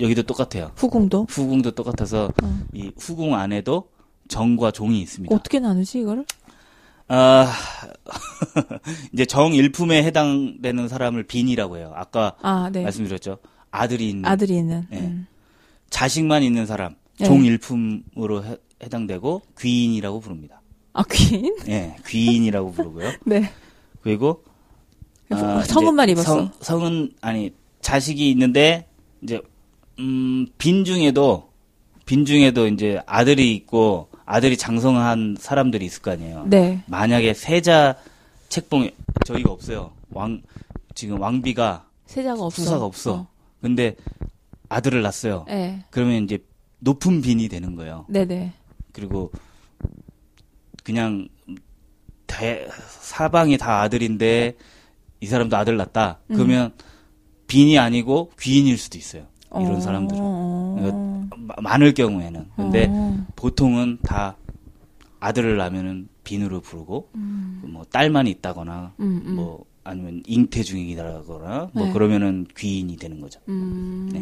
[0.00, 0.72] 여기도 똑같아요.
[0.76, 2.58] 후궁도 후궁도 똑같아서 어.
[2.72, 3.88] 이 후궁 안에도
[4.28, 5.34] 정과 종이 있습니다.
[5.34, 6.24] 어떻게 나누지 이거를?
[7.08, 7.50] 아
[9.12, 11.92] 이제 정 일품에 해당되는 사람을 빈이라고 해요.
[11.94, 12.82] 아까 아, 네.
[12.82, 13.38] 말씀드렸죠.
[13.70, 14.86] 아들이 있는 아들이 있는.
[14.90, 15.00] 네.
[15.00, 15.26] 음.
[15.90, 17.26] 자식만 있는 사람 네.
[17.26, 20.60] 종 일품으로 해, 해당되고 귀인이라고 부릅니다.
[20.92, 21.54] 아, 귀인?
[21.68, 23.12] 예, 귀인이라고 부르고요.
[23.24, 23.50] 네.
[24.02, 24.42] 그리고
[25.30, 26.34] 아, 성은만 입었어.
[26.34, 27.52] 성, 성은 아니
[27.86, 28.84] 자식이 있는데
[29.22, 29.40] 이제
[30.00, 31.52] 음, 빈 중에도
[32.04, 36.46] 빈 중에도 이제 아들이 있고 아들이 장성한 사람들이 있을 거 아니에요.
[36.48, 36.82] 네.
[36.86, 37.96] 만약에 세자
[38.48, 38.90] 책봉
[39.24, 39.92] 저희가 없어요.
[40.10, 40.42] 왕
[40.96, 42.62] 지금 왕비가 세자가 없어.
[42.62, 43.28] 후사가 없어.
[43.60, 43.94] 근데
[44.68, 45.44] 아들을 낳았어요.
[45.46, 45.84] 네.
[45.90, 46.38] 그러면 이제
[46.80, 48.04] 높은 빈이 되는 거예요.
[48.08, 48.52] 네네.
[48.90, 49.30] 그리고
[50.82, 51.28] 그냥
[52.26, 52.66] 대,
[53.00, 54.56] 사방이 다 아들인데
[55.20, 56.18] 이 사람도 아들 낳았다.
[56.30, 56.34] 음.
[56.34, 56.72] 그러면
[57.46, 59.24] 빈이 아니고 귀인일 수도 있어요.
[59.54, 61.28] 이런 어, 사람들은 어.
[61.36, 62.46] 마- 많을 경우에는.
[62.56, 63.16] 근데 어.
[63.36, 64.36] 보통은 다
[65.20, 69.34] 아들을 낳으면은 빈으로 부르고 뭐 딸만 있다거나 음, 음.
[69.36, 71.92] 뭐 아니면 잉태 중이라거나 뭐 네.
[71.92, 73.40] 그러면은 귀인이 되는 거죠.
[73.48, 74.08] 음.
[74.12, 74.20] 네.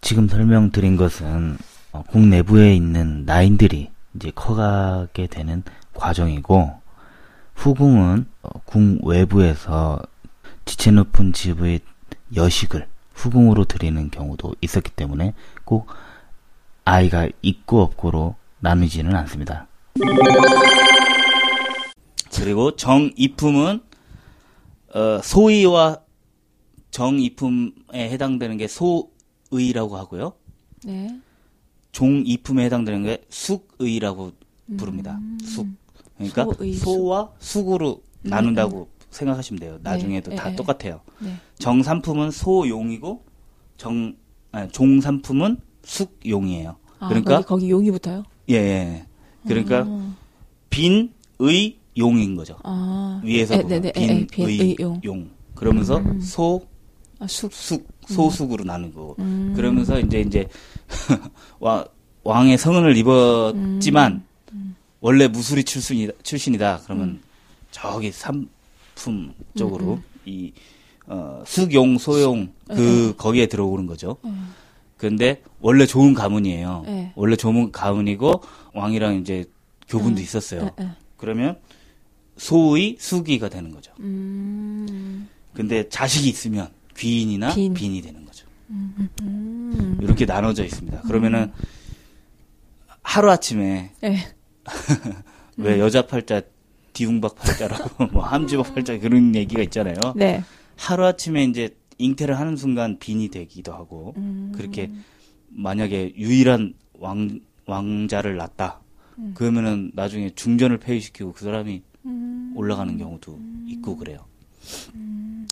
[0.00, 1.56] 지금 설명드린 것은
[1.92, 5.62] 어, 국 내부에 있는 나인들이 이제 커가게 되는
[5.94, 6.70] 과정이고
[7.54, 10.00] 후궁은 어, 궁 외부에서
[10.64, 11.80] 지체 높은 집의
[12.34, 15.88] 여식을 후궁으로 드리는 경우도 있었기 때문에 꼭
[16.84, 19.66] 아이가 있고 없고로 나누지는 않습니다.
[22.34, 23.82] 그리고 정이품은
[24.94, 26.00] 어, 소의와
[26.90, 30.32] 정이품에 해당되는 게 소의라고 하고요.
[30.84, 31.20] 네.
[31.92, 34.32] 종이품에 해당되는 게 숙의라고
[34.76, 35.18] 부릅니다.
[35.42, 35.66] 숙.
[36.16, 36.52] 그러니까 음.
[36.54, 39.78] 소의, 소와 숙으로 나눈다고 생각하시면 돼요.
[39.82, 41.00] 나중에도 네, 다 네, 똑같아요.
[41.18, 41.34] 네.
[41.58, 43.24] 정삼품은 소용이고
[43.76, 44.14] 정
[44.52, 46.76] 아니, 종삼품은 숙용이에요.
[46.98, 48.24] 아, 그러니까 거기, 거기 용이 붙어요?
[48.50, 49.06] 예, 예.
[49.46, 50.16] 그러니까 음.
[50.70, 52.56] 빈의 용인 거죠.
[52.62, 53.20] 아.
[53.24, 55.00] 위에서 에, 보면 네네, 에, 에, 빈의 용.
[55.04, 55.30] 용.
[55.54, 56.20] 그러면서 음.
[56.20, 56.66] 소,
[57.18, 57.52] 아, 숙.
[57.52, 59.52] 숙, 소숙으로 나누고 음.
[59.54, 60.48] 그러면서 이제 이제
[61.60, 61.84] 와,
[62.24, 64.76] 왕의 성은을 입었지만 음.
[65.00, 66.80] 원래 무술이 출신이다, 출신이다.
[66.84, 67.22] 그러면 음.
[67.70, 68.48] 저기 삼
[69.00, 70.52] 품 쪽으로 이
[71.06, 73.12] 어, 숙용, 소용 그 네.
[73.16, 74.18] 거기에 들어오는 거죠.
[74.24, 74.52] 음.
[74.96, 76.82] 근데 원래 좋은 가문이에요.
[76.86, 77.12] 네.
[77.16, 78.42] 원래 좋은 가문이고
[78.74, 79.46] 왕이랑 이제
[79.88, 80.22] 교분도 음.
[80.22, 80.70] 있었어요.
[80.78, 80.88] 에, 에.
[81.16, 81.58] 그러면
[82.36, 83.92] 소의 수기가 되는 거죠.
[84.00, 85.28] 음.
[85.54, 87.72] 근데 자식이 있으면 귀인이나 빈.
[87.74, 87.94] 빈.
[87.94, 88.46] 이 되는 거죠.
[88.70, 89.98] 음.
[90.02, 91.00] 이렇게 나눠져 있습니다.
[91.02, 91.50] 그러면은
[93.02, 94.16] 하루 아침에 예.
[95.56, 95.78] 왜 음.
[95.80, 96.42] 여자 팔자
[96.92, 99.96] 디웅박 팔자라고 뭐 함지박 팔자 그런 얘기가 있잖아요.
[100.16, 100.42] 네.
[100.76, 104.52] 하루 아침에 이제 잉태를 하는 순간 빈이 되기도 하고 음.
[104.54, 104.90] 그렇게
[105.48, 108.80] 만약에 유일한 왕 왕자를 낳았다.
[109.34, 112.52] 그러면은 나중에 중전을 폐위시키고 그 사람이 음.
[112.56, 114.24] 올라가는 경우도 있고 그래요.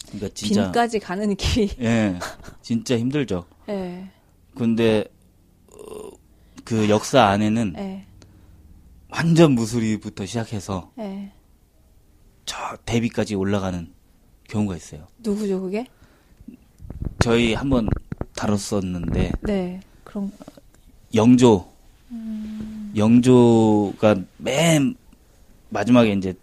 [0.06, 1.68] 그러니까 진짜 빈까지 가는 길.
[1.80, 2.18] 예,
[2.62, 3.44] 진짜 힘들죠.
[3.68, 4.08] 예.
[4.54, 5.04] 근데
[5.72, 6.10] 어,
[6.64, 8.04] 그 역사 안에는 예.
[9.10, 11.32] 완전 무수리부터 시작해서 예.
[12.44, 13.92] 저 대비까지 올라가는
[14.48, 15.06] 경우가 있어요.
[15.18, 15.86] 누구죠, 그게?
[17.20, 17.88] 저희 한번
[18.36, 19.80] 다뤘었는데 네.
[20.04, 20.30] 그럼
[21.14, 21.68] 영조
[22.96, 24.94] 영조가 맨
[25.68, 26.34] 마지막에 이제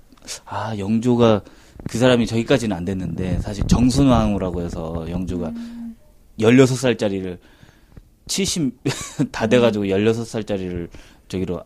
[0.46, 1.44] 아 영조가
[1.90, 5.54] 그 사람이 저기까지는 안 됐는데 사실 정순왕후라고 해서 영조가
[6.40, 7.40] 16살짜리를
[8.28, 8.80] 70
[9.32, 10.90] 다 돼가지고 16살짜리를
[11.28, 11.64] 저기로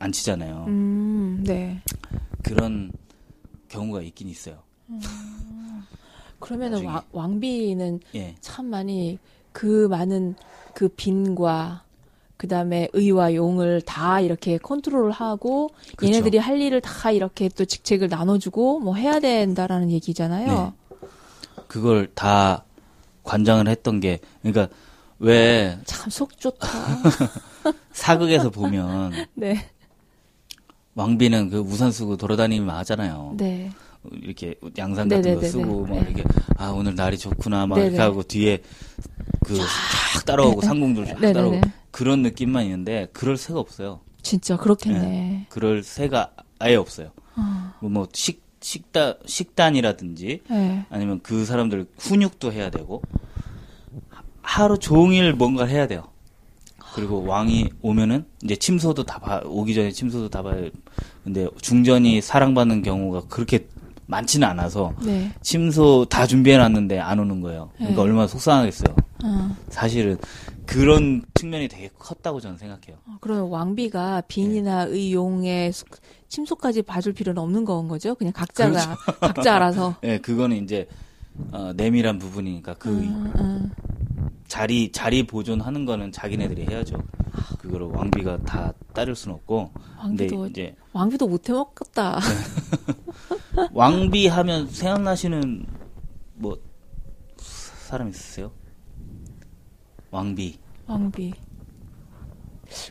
[0.00, 0.64] 앉히잖아요.
[0.66, 1.80] 음, 네.
[2.42, 2.90] 그런
[3.68, 4.56] 경우가 있긴 있어요.
[6.40, 6.88] 그러면은 나중에.
[6.88, 8.34] 왕, 왕비는 예.
[8.40, 9.18] 참 많이
[9.52, 10.34] 그 많은
[10.74, 11.84] 그 빈과
[12.36, 16.14] 그 다음에 의와 용을 다 이렇게 컨트롤을 하고 그렇죠.
[16.14, 20.72] 얘네들이 할 일을 다 이렇게 또 직책을 나눠주고 뭐 해야 된다라는 얘기잖아요.
[21.68, 22.64] 그걸 다
[23.22, 24.74] 관장을 했던 게 그러니까
[25.18, 26.66] 왜 참 속 좋다.
[27.92, 29.68] 사극에서 보면 네,
[30.94, 33.34] 왕비는 그 우산 쓰고 돌아다니면 하잖아요.
[33.36, 33.70] 네,
[34.12, 35.48] 이렇게 양산 같은 거 네네네네.
[35.48, 36.00] 쓰고 막 네.
[36.10, 36.24] 이렇게
[36.56, 37.88] 아 오늘 날이 좋구나 막 네네.
[37.88, 38.58] 이렇게 하고 뒤에
[39.44, 41.32] 그 쫙 따라오고 상공들 쫙 네네네.
[41.32, 44.00] 따라오고 그런 느낌만 있는데 그럴 새가 없어요.
[44.22, 45.46] 진짜 그렇겠네.
[45.48, 47.10] 그럴 새가 아예 없어요.
[47.36, 50.84] 어, 뭐식 식단 식단이라든지 네.
[50.90, 53.00] 아니면 그 사람들 훈육도 해야 되고
[54.10, 56.08] 하- 하루 종일 뭔가를 해야 돼요.
[56.94, 60.68] 그리고 왕이 오면은 이제 침소도 다 봐, 오기 전에 침소도 다 봐요.
[61.24, 63.68] 근데 중전이 사랑받는 경우가 그렇게
[64.06, 65.30] 많지는 않아서 네.
[65.40, 67.70] 침소 다 준비해 놨는데 안 오는 거예요.
[67.76, 68.08] 그러니까 네.
[68.08, 68.96] 얼마나 속상하겠어요.
[69.24, 69.56] 어.
[69.68, 70.18] 사실은
[70.66, 72.96] 그런 측면이 되게 컸다고 저는 생각해요.
[73.06, 74.92] 어, 그러면 왕비가 빈이나 네.
[74.92, 75.88] 의용의 속-
[76.28, 78.14] 침소까지 봐줄 필요는 없는 건 거죠?
[78.14, 79.20] 그냥 각자가 그렇죠.
[79.20, 79.96] 각자 알아서.
[80.04, 80.88] 예, 그거는 이제
[81.52, 83.70] 어, 내밀한 부분이니까 그 음, 음.
[84.46, 87.02] 자리 자리 보존하는 거는 자기네들이 해야죠.
[87.58, 89.70] 그거를 왕비가 다 따를 수는 없고.
[89.98, 92.18] 왕비도 이제 왕비도 못해 먹겠다.
[93.72, 95.66] 왕비 하면 생각나시는
[96.34, 96.58] 뭐
[97.36, 98.50] 사람 있으세요?
[100.10, 101.32] 왕비 왕비.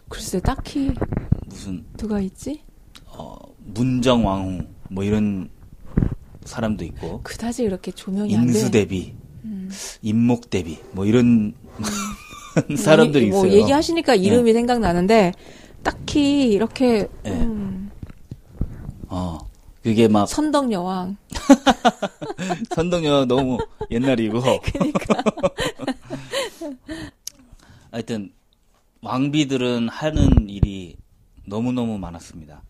[0.07, 0.93] 글쎄 딱히
[1.45, 2.63] 무슨 누가 있지?
[3.07, 5.49] 어, 문정 왕후 뭐 이런
[6.45, 8.31] 사람도 있고 그다지 이렇게 조명이.
[8.33, 9.69] 인수 대비, 음.
[10.01, 11.53] 인목 대비 뭐 이런
[12.77, 13.51] 사람들이 뭐, 있어요.
[13.51, 15.33] 뭐 얘기하시니까 이름이 생각나는데
[15.83, 17.31] 딱히 이렇게 네.
[17.31, 17.91] 음,
[19.07, 19.39] 어
[19.83, 21.17] 그게 막 선덕 여왕.
[22.75, 23.57] 선동여 너무
[23.89, 24.41] 옛날이고.
[24.61, 25.23] 그러니까.
[27.91, 28.31] 하여튼
[29.01, 30.97] 왕비들은 하는 일이
[31.47, 32.61] 너무 너무 많았습니다.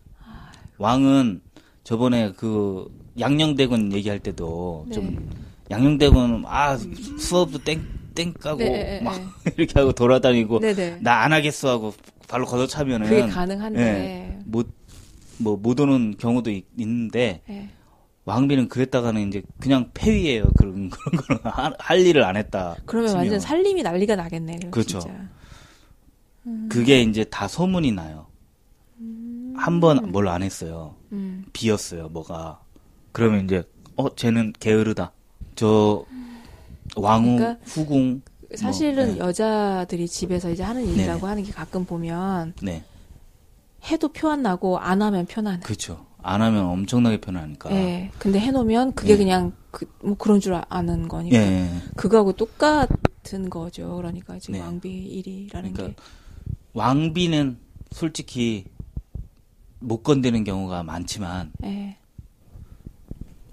[0.78, 1.42] 왕은
[1.84, 2.86] 저번에 그
[3.18, 4.94] 양녕대군 얘기할 때도 네.
[4.94, 5.30] 좀
[5.70, 9.52] 양녕대군 아 수업도 땡 땡 까고 네, 네, 막 네.
[9.56, 10.98] 이렇게 하고 돌아다니고 네네.
[11.00, 11.94] 나안 하겠어 하고
[12.28, 13.80] 발로 걷어차면은 그게 가능한데.
[13.80, 17.68] 예, 못뭐 못 오는 경우도 있, 있는데 예.
[18.24, 20.44] 왕비는 그랬다가는 이제 그냥 폐위예요.
[20.56, 22.76] 그런 그런 거는 할, 할 일을 안 했다.
[22.84, 23.22] 그러면 치면.
[23.22, 24.58] 완전 살림이 난리가 나겠네.
[24.70, 25.00] 그렇죠.
[25.00, 25.28] 진짜.
[26.68, 28.26] 그게 이제 다 소문이 나요.
[29.60, 30.94] 한 번 뭘 안 했어요.
[31.12, 31.44] 음.
[31.52, 32.60] 비었어요, 뭐가.
[33.12, 33.62] 그러면 이제
[33.96, 35.12] 어, 쟤는 게으르다.
[35.56, 36.04] 저
[36.96, 38.22] 왕후, 그러니까 후궁
[38.56, 42.82] 사실은 뭐, 여자들이 집에서 이제 하는 일이라고 하는 게 가끔 보면 네.
[43.90, 45.60] 해도 표 안 나고 안 하면 표나는.
[45.60, 46.06] 그렇죠.
[46.22, 47.70] 안 하면 엄청나게 편하니까.
[47.72, 48.10] 예.
[48.18, 49.16] 근데 해놓으면 그게 예.
[49.16, 51.36] 그냥 그, 뭐 그런 줄 아는 거니까.
[51.36, 51.70] 예, 예.
[51.96, 53.96] 그거하고 똑같은 거죠.
[53.96, 54.60] 그러니까 지금 네.
[54.60, 56.02] 왕비 일이라는 그러니까
[56.74, 57.58] 왕비는
[57.92, 58.66] 솔직히
[59.80, 61.68] 못 건드는 경우가 많지만 게.
[61.68, 61.96] 예.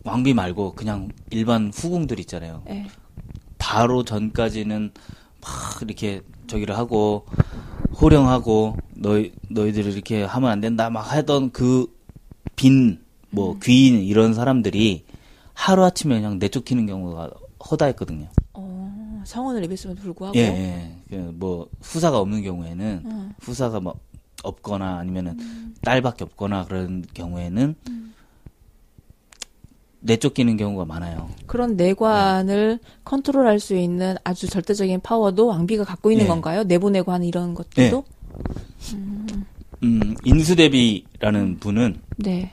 [0.03, 2.63] 왕비 말고 그냥 일반 후궁들 있잖아요.
[2.69, 2.85] 예.
[3.57, 4.91] 바로 전까지는
[5.41, 7.25] 막 이렇게 저기를 하고
[7.99, 12.97] 호령하고 너희 너희들이 이렇게 하면 안 된다 막 하던 그빈뭐
[13.53, 13.59] 음.
[13.61, 15.05] 귀인 이런 사람들이
[15.53, 17.31] 하루 아침에 그냥 내쫓기는 경우가
[17.69, 18.29] 허다했거든요.
[18.53, 20.37] 어, 성원을 입었음에도 불구하고.
[20.37, 21.17] 예, 예.
[21.17, 23.29] 그뭐 후사가 없는 경우에는 어.
[23.39, 23.99] 후사가 뭐
[24.43, 25.75] 없거나 아니면은 음.
[25.81, 27.75] 딸밖에 없거나 그런 경우에는
[29.99, 31.29] 내쫓기는 경우가 많아요.
[31.47, 36.27] 그런 내관을 컨트롤할 수 있는 아주 절대적인 파워도 왕비가 갖고 있는 예.
[36.27, 36.63] 건가요?
[36.63, 38.03] 내보내고 하는 이런 것들도?
[39.83, 42.51] 음, 인수대비라는 분은 네.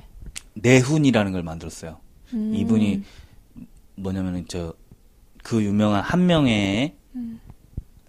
[0.55, 1.99] 내훈이라는 걸 만들었어요.
[2.32, 2.55] 음.
[2.55, 3.03] 이분이
[3.97, 4.74] 뭐냐면은 저
[5.45, 6.97] 그 유명한 한 명의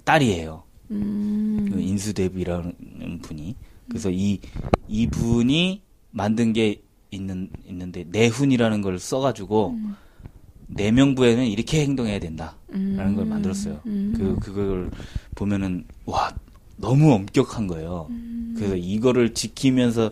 [0.05, 0.63] 딸이에요.
[0.91, 1.69] 음.
[1.71, 3.55] 그 인수대비라는 분이.
[3.89, 4.39] 그래서 이
[4.87, 5.81] 이 분이
[6.11, 6.81] 만든 게
[7.11, 9.77] 있는 있는데 내훈이라는 걸 써가지고
[10.67, 13.13] 내명부에는 이렇게 행동해야 된다라는 음.
[13.15, 13.79] 걸 만들었어요.
[13.85, 14.13] 음.
[14.15, 14.91] 그 그걸
[15.35, 16.33] 보면은 와
[16.77, 18.07] 너무 엄격한 거예요.
[18.09, 18.53] 음.
[18.57, 20.11] 그래서 이거를 지키면서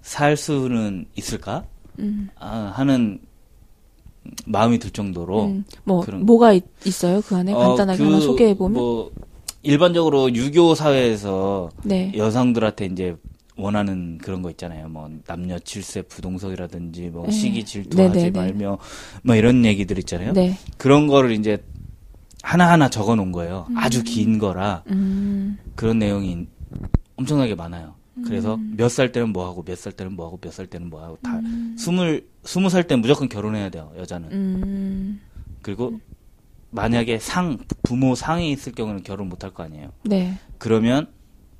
[0.00, 1.64] 살 수는 있을까
[1.98, 2.28] 음.
[2.38, 3.20] 아, 하는
[4.46, 5.64] 마음이 들 정도로 음.
[5.84, 6.64] 뭐 그런- 뭐가 있,
[7.04, 9.10] 어요그 안에 간단하게 어, 하나 그 소개해 보면 뭐
[9.62, 12.12] 일반적으로 유교 사회에서 네.
[12.16, 13.16] 여성들한테 이제
[13.56, 14.88] 원하는 그런 거 있잖아요.
[14.88, 17.32] 뭐 남녀 칠세 부동석이라든지 뭐 네.
[17.32, 18.40] 시기 질투하지 네, 네, 네.
[18.40, 18.78] 말며
[19.22, 20.32] 뭐 이런 얘기들 있잖아요.
[20.32, 20.56] 네.
[20.78, 21.62] 그런 거를 이제
[22.42, 23.68] 하나하나 적어 놓은 거예요.
[23.76, 25.58] 아주 긴 거라 음.
[25.76, 26.46] 그런 내용이
[27.16, 27.94] 엄청나게 많아요.
[28.26, 28.74] 그래서 음.
[28.76, 31.40] 몇살 때는 뭐 하고 몇 살 때는 뭐 하고 몇 살 때는 뭐 하고 다
[31.78, 33.92] 스물 스무 살 때는 무조건 결혼해야 돼요.
[33.96, 34.28] 여자는.
[34.32, 35.20] 음.
[35.62, 36.00] 그리고
[36.72, 39.92] 만약에 상 부모 상이 있을 경우는 결혼 못 할 거 아니에요.
[40.04, 40.34] 네.
[40.58, 41.06] 그러면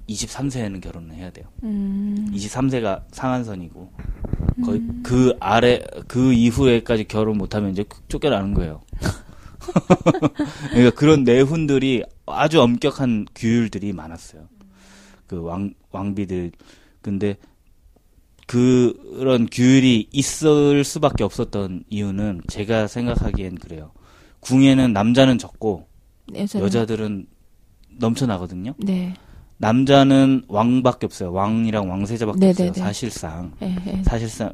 [0.08, 1.46] 23세에는 결혼을 해야 돼요.
[1.62, 2.28] 음.
[2.32, 3.92] 23세가 상한선이고
[4.64, 8.80] 거의 그 아래 그 이후에까지 결혼 못하면 이제 쫓겨나는 거예요.
[10.70, 14.48] 그러니까 그런 내훈들이 아주 엄격한 규율들이 많았어요.
[15.26, 16.52] 그 왕 왕비들
[17.00, 17.36] 근데
[18.46, 23.92] 그런 규율이 있을 수밖에 없었던 이유는 제가 생각하기엔 그래요.
[24.46, 25.86] 궁에는 남자는 적고
[26.32, 27.26] 여자는- 여자들은
[27.98, 28.74] 넘쳐나거든요.
[28.78, 29.14] 네.
[29.58, 31.32] 남자는 왕밖에 없어요.
[31.32, 32.68] 왕이랑 왕세자밖에 네네네.
[32.70, 32.84] 없어요.
[32.84, 34.02] 사실상 예, 예.
[34.02, 34.52] 사실상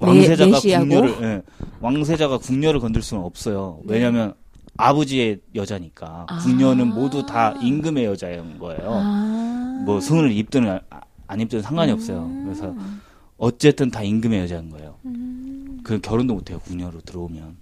[0.00, 0.84] 왕세자가 내시하고?
[0.88, 1.42] 궁녀를 예,
[1.80, 3.80] 왕세자가 궁녀를 건들 수는 없어요.
[3.84, 4.34] 왜냐하면
[4.76, 6.38] 아버지의 여자니까 아.
[6.38, 8.80] 궁녀는 모두 다 임금의 여자인 거예요.
[8.92, 9.82] 아.
[9.84, 10.80] 뭐 손을 입든 아-
[11.28, 12.28] 안 입든 상관이 없어요.
[12.44, 12.74] 그래서
[13.36, 14.96] 어쨌든 다 임금의 여자인 거예요.
[15.04, 15.80] 음.
[15.84, 16.58] 그 결혼도 못해요.
[16.60, 17.56] 궁녀로 들어오면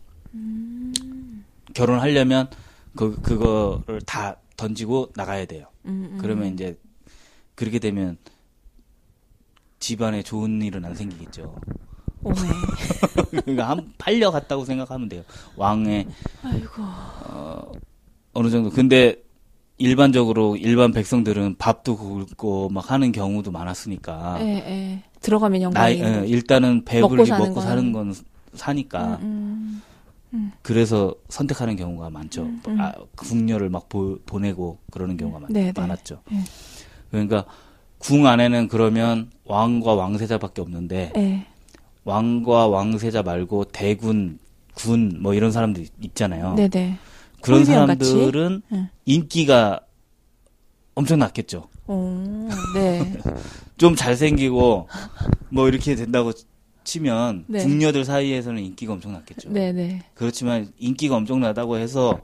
[1.78, 2.48] 결혼하려면
[2.96, 5.66] 그 그거를 다 던지고 나가야 돼요.
[5.84, 6.18] 음, 음.
[6.20, 6.76] 그러면 이제
[7.54, 8.16] 그렇게 되면
[9.78, 11.54] 집안에 좋은 일은 안 생기겠죠.
[12.24, 12.34] 오메.
[13.44, 15.22] 그러니까 한 팔려갔다고 생각하면 돼요.
[15.56, 16.08] 왕의
[16.42, 16.82] 아이고.
[18.32, 18.70] 어느 정도.
[18.70, 19.22] 근데
[19.76, 25.02] 일반적으로 일반 백성들은 밥도 굶고 막 하는 경우도 많았으니까 예, 예.
[25.20, 26.24] 들어가면 나이 영광이.
[26.24, 28.14] 예, 일단은 배불리 먹고 먹고 사는 사는, 건- 건
[28.54, 29.80] 사니까 음,
[30.62, 32.42] 그래서 선택하는 경우가 많죠.
[32.42, 32.80] 음, 음.
[32.80, 35.80] 아, 궁녀를 막 보, 보내고 그러는 경우가 많, 네, 네.
[35.80, 36.22] 많았죠.
[36.32, 36.36] 예.
[37.10, 37.44] 그러니까
[37.98, 41.46] 궁 안에는 그러면 왕과 왕세자밖에 없는데 예.
[42.04, 44.38] 왕과 왕세자 말고 대군,
[44.74, 46.54] 군 뭐 이런 사람들 있잖아요.
[46.54, 46.98] 네네.
[47.42, 48.10] 그런 홀비언 같이?
[48.10, 48.88] 사람들은 응.
[49.06, 49.80] 인기가
[50.94, 51.68] 엄청 낮겠죠.
[51.86, 53.14] 오, 네.
[53.78, 54.88] 좀 잘생기고
[55.50, 56.32] 뭐 이렇게 된다고
[56.88, 57.58] 치면 네.
[57.58, 59.52] 궁녀들 사이에서는 인기가 엄청 낮겠죠.
[59.52, 60.04] 네네.
[60.14, 62.18] 그렇지만 인기가 엄청 나다고 해서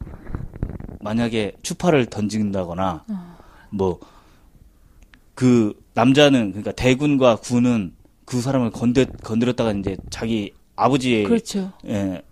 [1.00, 3.36] 만약에 추파를 던진다거나 어.
[3.70, 7.92] 뭐그 남자는 그러니까 대군과 군은
[8.24, 11.70] 그 사람을 건드 건드렸다가 이제 자기 아버지의 그렇죠.
[11.86, 12.22] 예,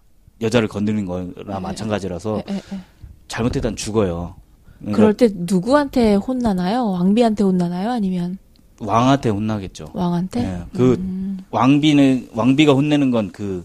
[0.41, 1.61] 여자를 건드는 거나 네.
[1.61, 2.81] 마찬가지라서 예, 예, 예.
[3.29, 4.37] 잘못했다면 죽어요.
[4.79, 6.87] 그러니까 그럴 때 누구한테 혼나나요?
[6.87, 7.91] 왕비한테 혼나나요?
[7.91, 8.39] 아니면
[8.87, 9.91] 왕한테 혼나겠죠.
[9.93, 10.41] 왕한테?
[10.43, 11.39] 예, 그 음.
[11.51, 13.65] 왕비는 왕비가 혼내는 건 그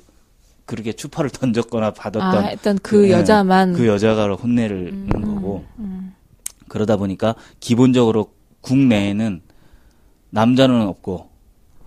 [0.68, 3.74] 그렇게 추파를 던졌거나 받았던 아, 했던 그 예, 여자만.
[3.74, 6.14] 그 여자가 혼내를 음, 는 거고 음.
[6.68, 9.42] 그러다 보니까 기본적으로 국내에는
[10.30, 11.30] 남자는 없고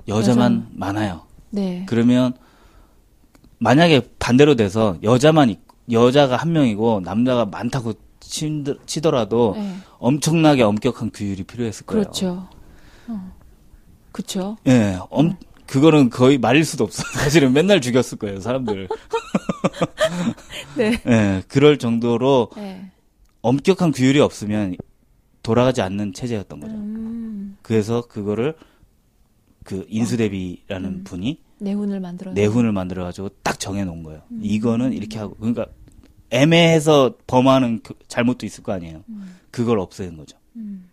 [0.09, 0.66] 여자만 여자는.
[0.72, 1.20] 많아요.
[1.51, 1.85] 네.
[1.87, 2.33] 그러면
[3.59, 5.59] 만약에 반대로 돼서 여자만 있,
[5.93, 9.74] 여자가 한 명이고 남자가 많다고 치더라도 예.
[9.99, 12.03] 엄청나게 엄격한 규율이 필요했을 거예요.
[12.03, 12.49] 그렇죠.
[13.09, 13.32] 어.
[14.12, 14.57] 그렇죠.
[14.66, 15.36] 예, 엄,
[15.66, 17.03] 그거는 거의 말릴 수도 없어.
[17.18, 18.88] 사실은 맨날 죽였을 거예요, 사람들.
[20.76, 21.01] 네.
[21.07, 22.90] 예, 그럴 정도로 예.
[23.42, 24.76] 엄격한 규율이 없으면
[25.42, 26.74] 돌아가지 않는 체제였던 거죠.
[26.74, 27.57] 음.
[27.62, 28.55] 그래서 그거를
[29.64, 32.32] 그 인수대비라는 분이 내훈을 만들어.
[32.32, 34.22] 내훈을 만들어 가지고 딱 정해 놓은 거예요.
[34.30, 34.40] 음.
[34.42, 35.66] 이거는 이렇게 하고 그러니까
[36.30, 39.05] 애매해서 범하는 그 잘못도 있을 거 아니에요.
[39.51, 40.38] 그걸 없애는 거죠.
[40.57, 40.89] 음, 음, 예,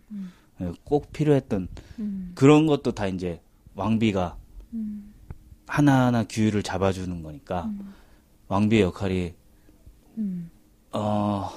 [0.84, 3.40] 꼭 필요했던 음, 그런 것도 다 이제
[3.74, 4.36] 왕비가
[4.74, 5.14] 음.
[5.66, 7.70] 하나하나 규율을 잡아주는 거니까
[8.48, 9.34] 왕비의 역할이
[10.18, 10.50] 음.
[10.92, 11.48] 어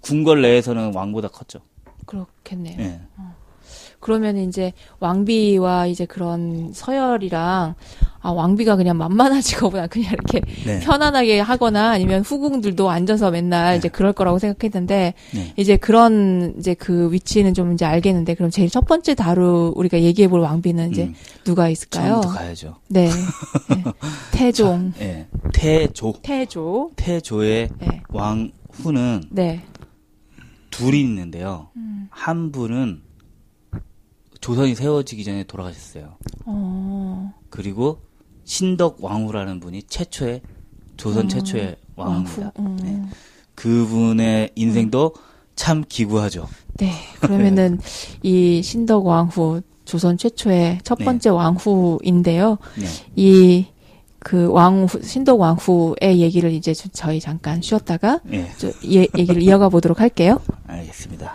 [0.00, 1.60] 궁궐 내에서는 왕보다 컸죠.
[2.06, 2.80] 그렇겠네요.
[2.80, 3.00] 예.
[4.04, 7.74] 그러면 이제 왕비와 이제 그런 서열이랑
[8.20, 10.80] 아 왕비가 그냥 만만하지가 보다 그냥 이렇게 네.
[10.80, 13.78] 편안하게 하거나 아니면 후궁들도 앉아서 맨날 네.
[13.78, 15.52] 이제 그럴 거라고 생각했는데 네.
[15.56, 20.28] 이제 그런 이제 그 위치는 좀 이제 알겠는데 그럼 제일 첫 번째 다루 우리가 얘기해
[20.28, 22.20] 볼 왕비는 이제 음, 누가 있을까요?
[22.20, 22.76] 처음부터 가야죠.
[22.88, 23.08] 네.
[23.08, 23.10] 네.
[24.32, 25.26] 태종, 예.
[25.54, 26.90] 태조 태조.
[26.96, 28.02] 태조의 네.
[28.10, 29.62] 왕후는 네.
[30.70, 31.68] 둘이 있는데요.
[31.76, 32.08] 음.
[32.10, 33.03] 한 분은
[34.44, 36.18] 조선이 세워지기 전에 돌아가셨어요.
[36.44, 37.32] 어.
[37.48, 38.02] 그리고
[38.44, 40.42] 신덕 왕후라는 분이 최초의
[40.98, 42.52] 조선 음, 최초의 왕입니다.
[42.54, 42.68] 왕후.
[42.68, 42.76] 음.
[42.82, 43.02] 네.
[43.54, 45.14] 그분의 인생도
[45.56, 46.46] 참 기구하죠.
[46.76, 46.92] 네.
[47.20, 47.80] 그러면은
[48.22, 51.06] 이 신덕 왕후 조선 최초의 첫 네.
[51.06, 52.58] 번째 왕후인데요.
[52.78, 52.86] 네.
[53.16, 58.46] 이그 왕후 신덕 왕후의 얘기를 이제 저- 저희 잠깐 쉬었다가 예,
[59.16, 60.38] 얘기를 이어가 보도록 할게요.
[60.66, 61.34] 알겠습니다.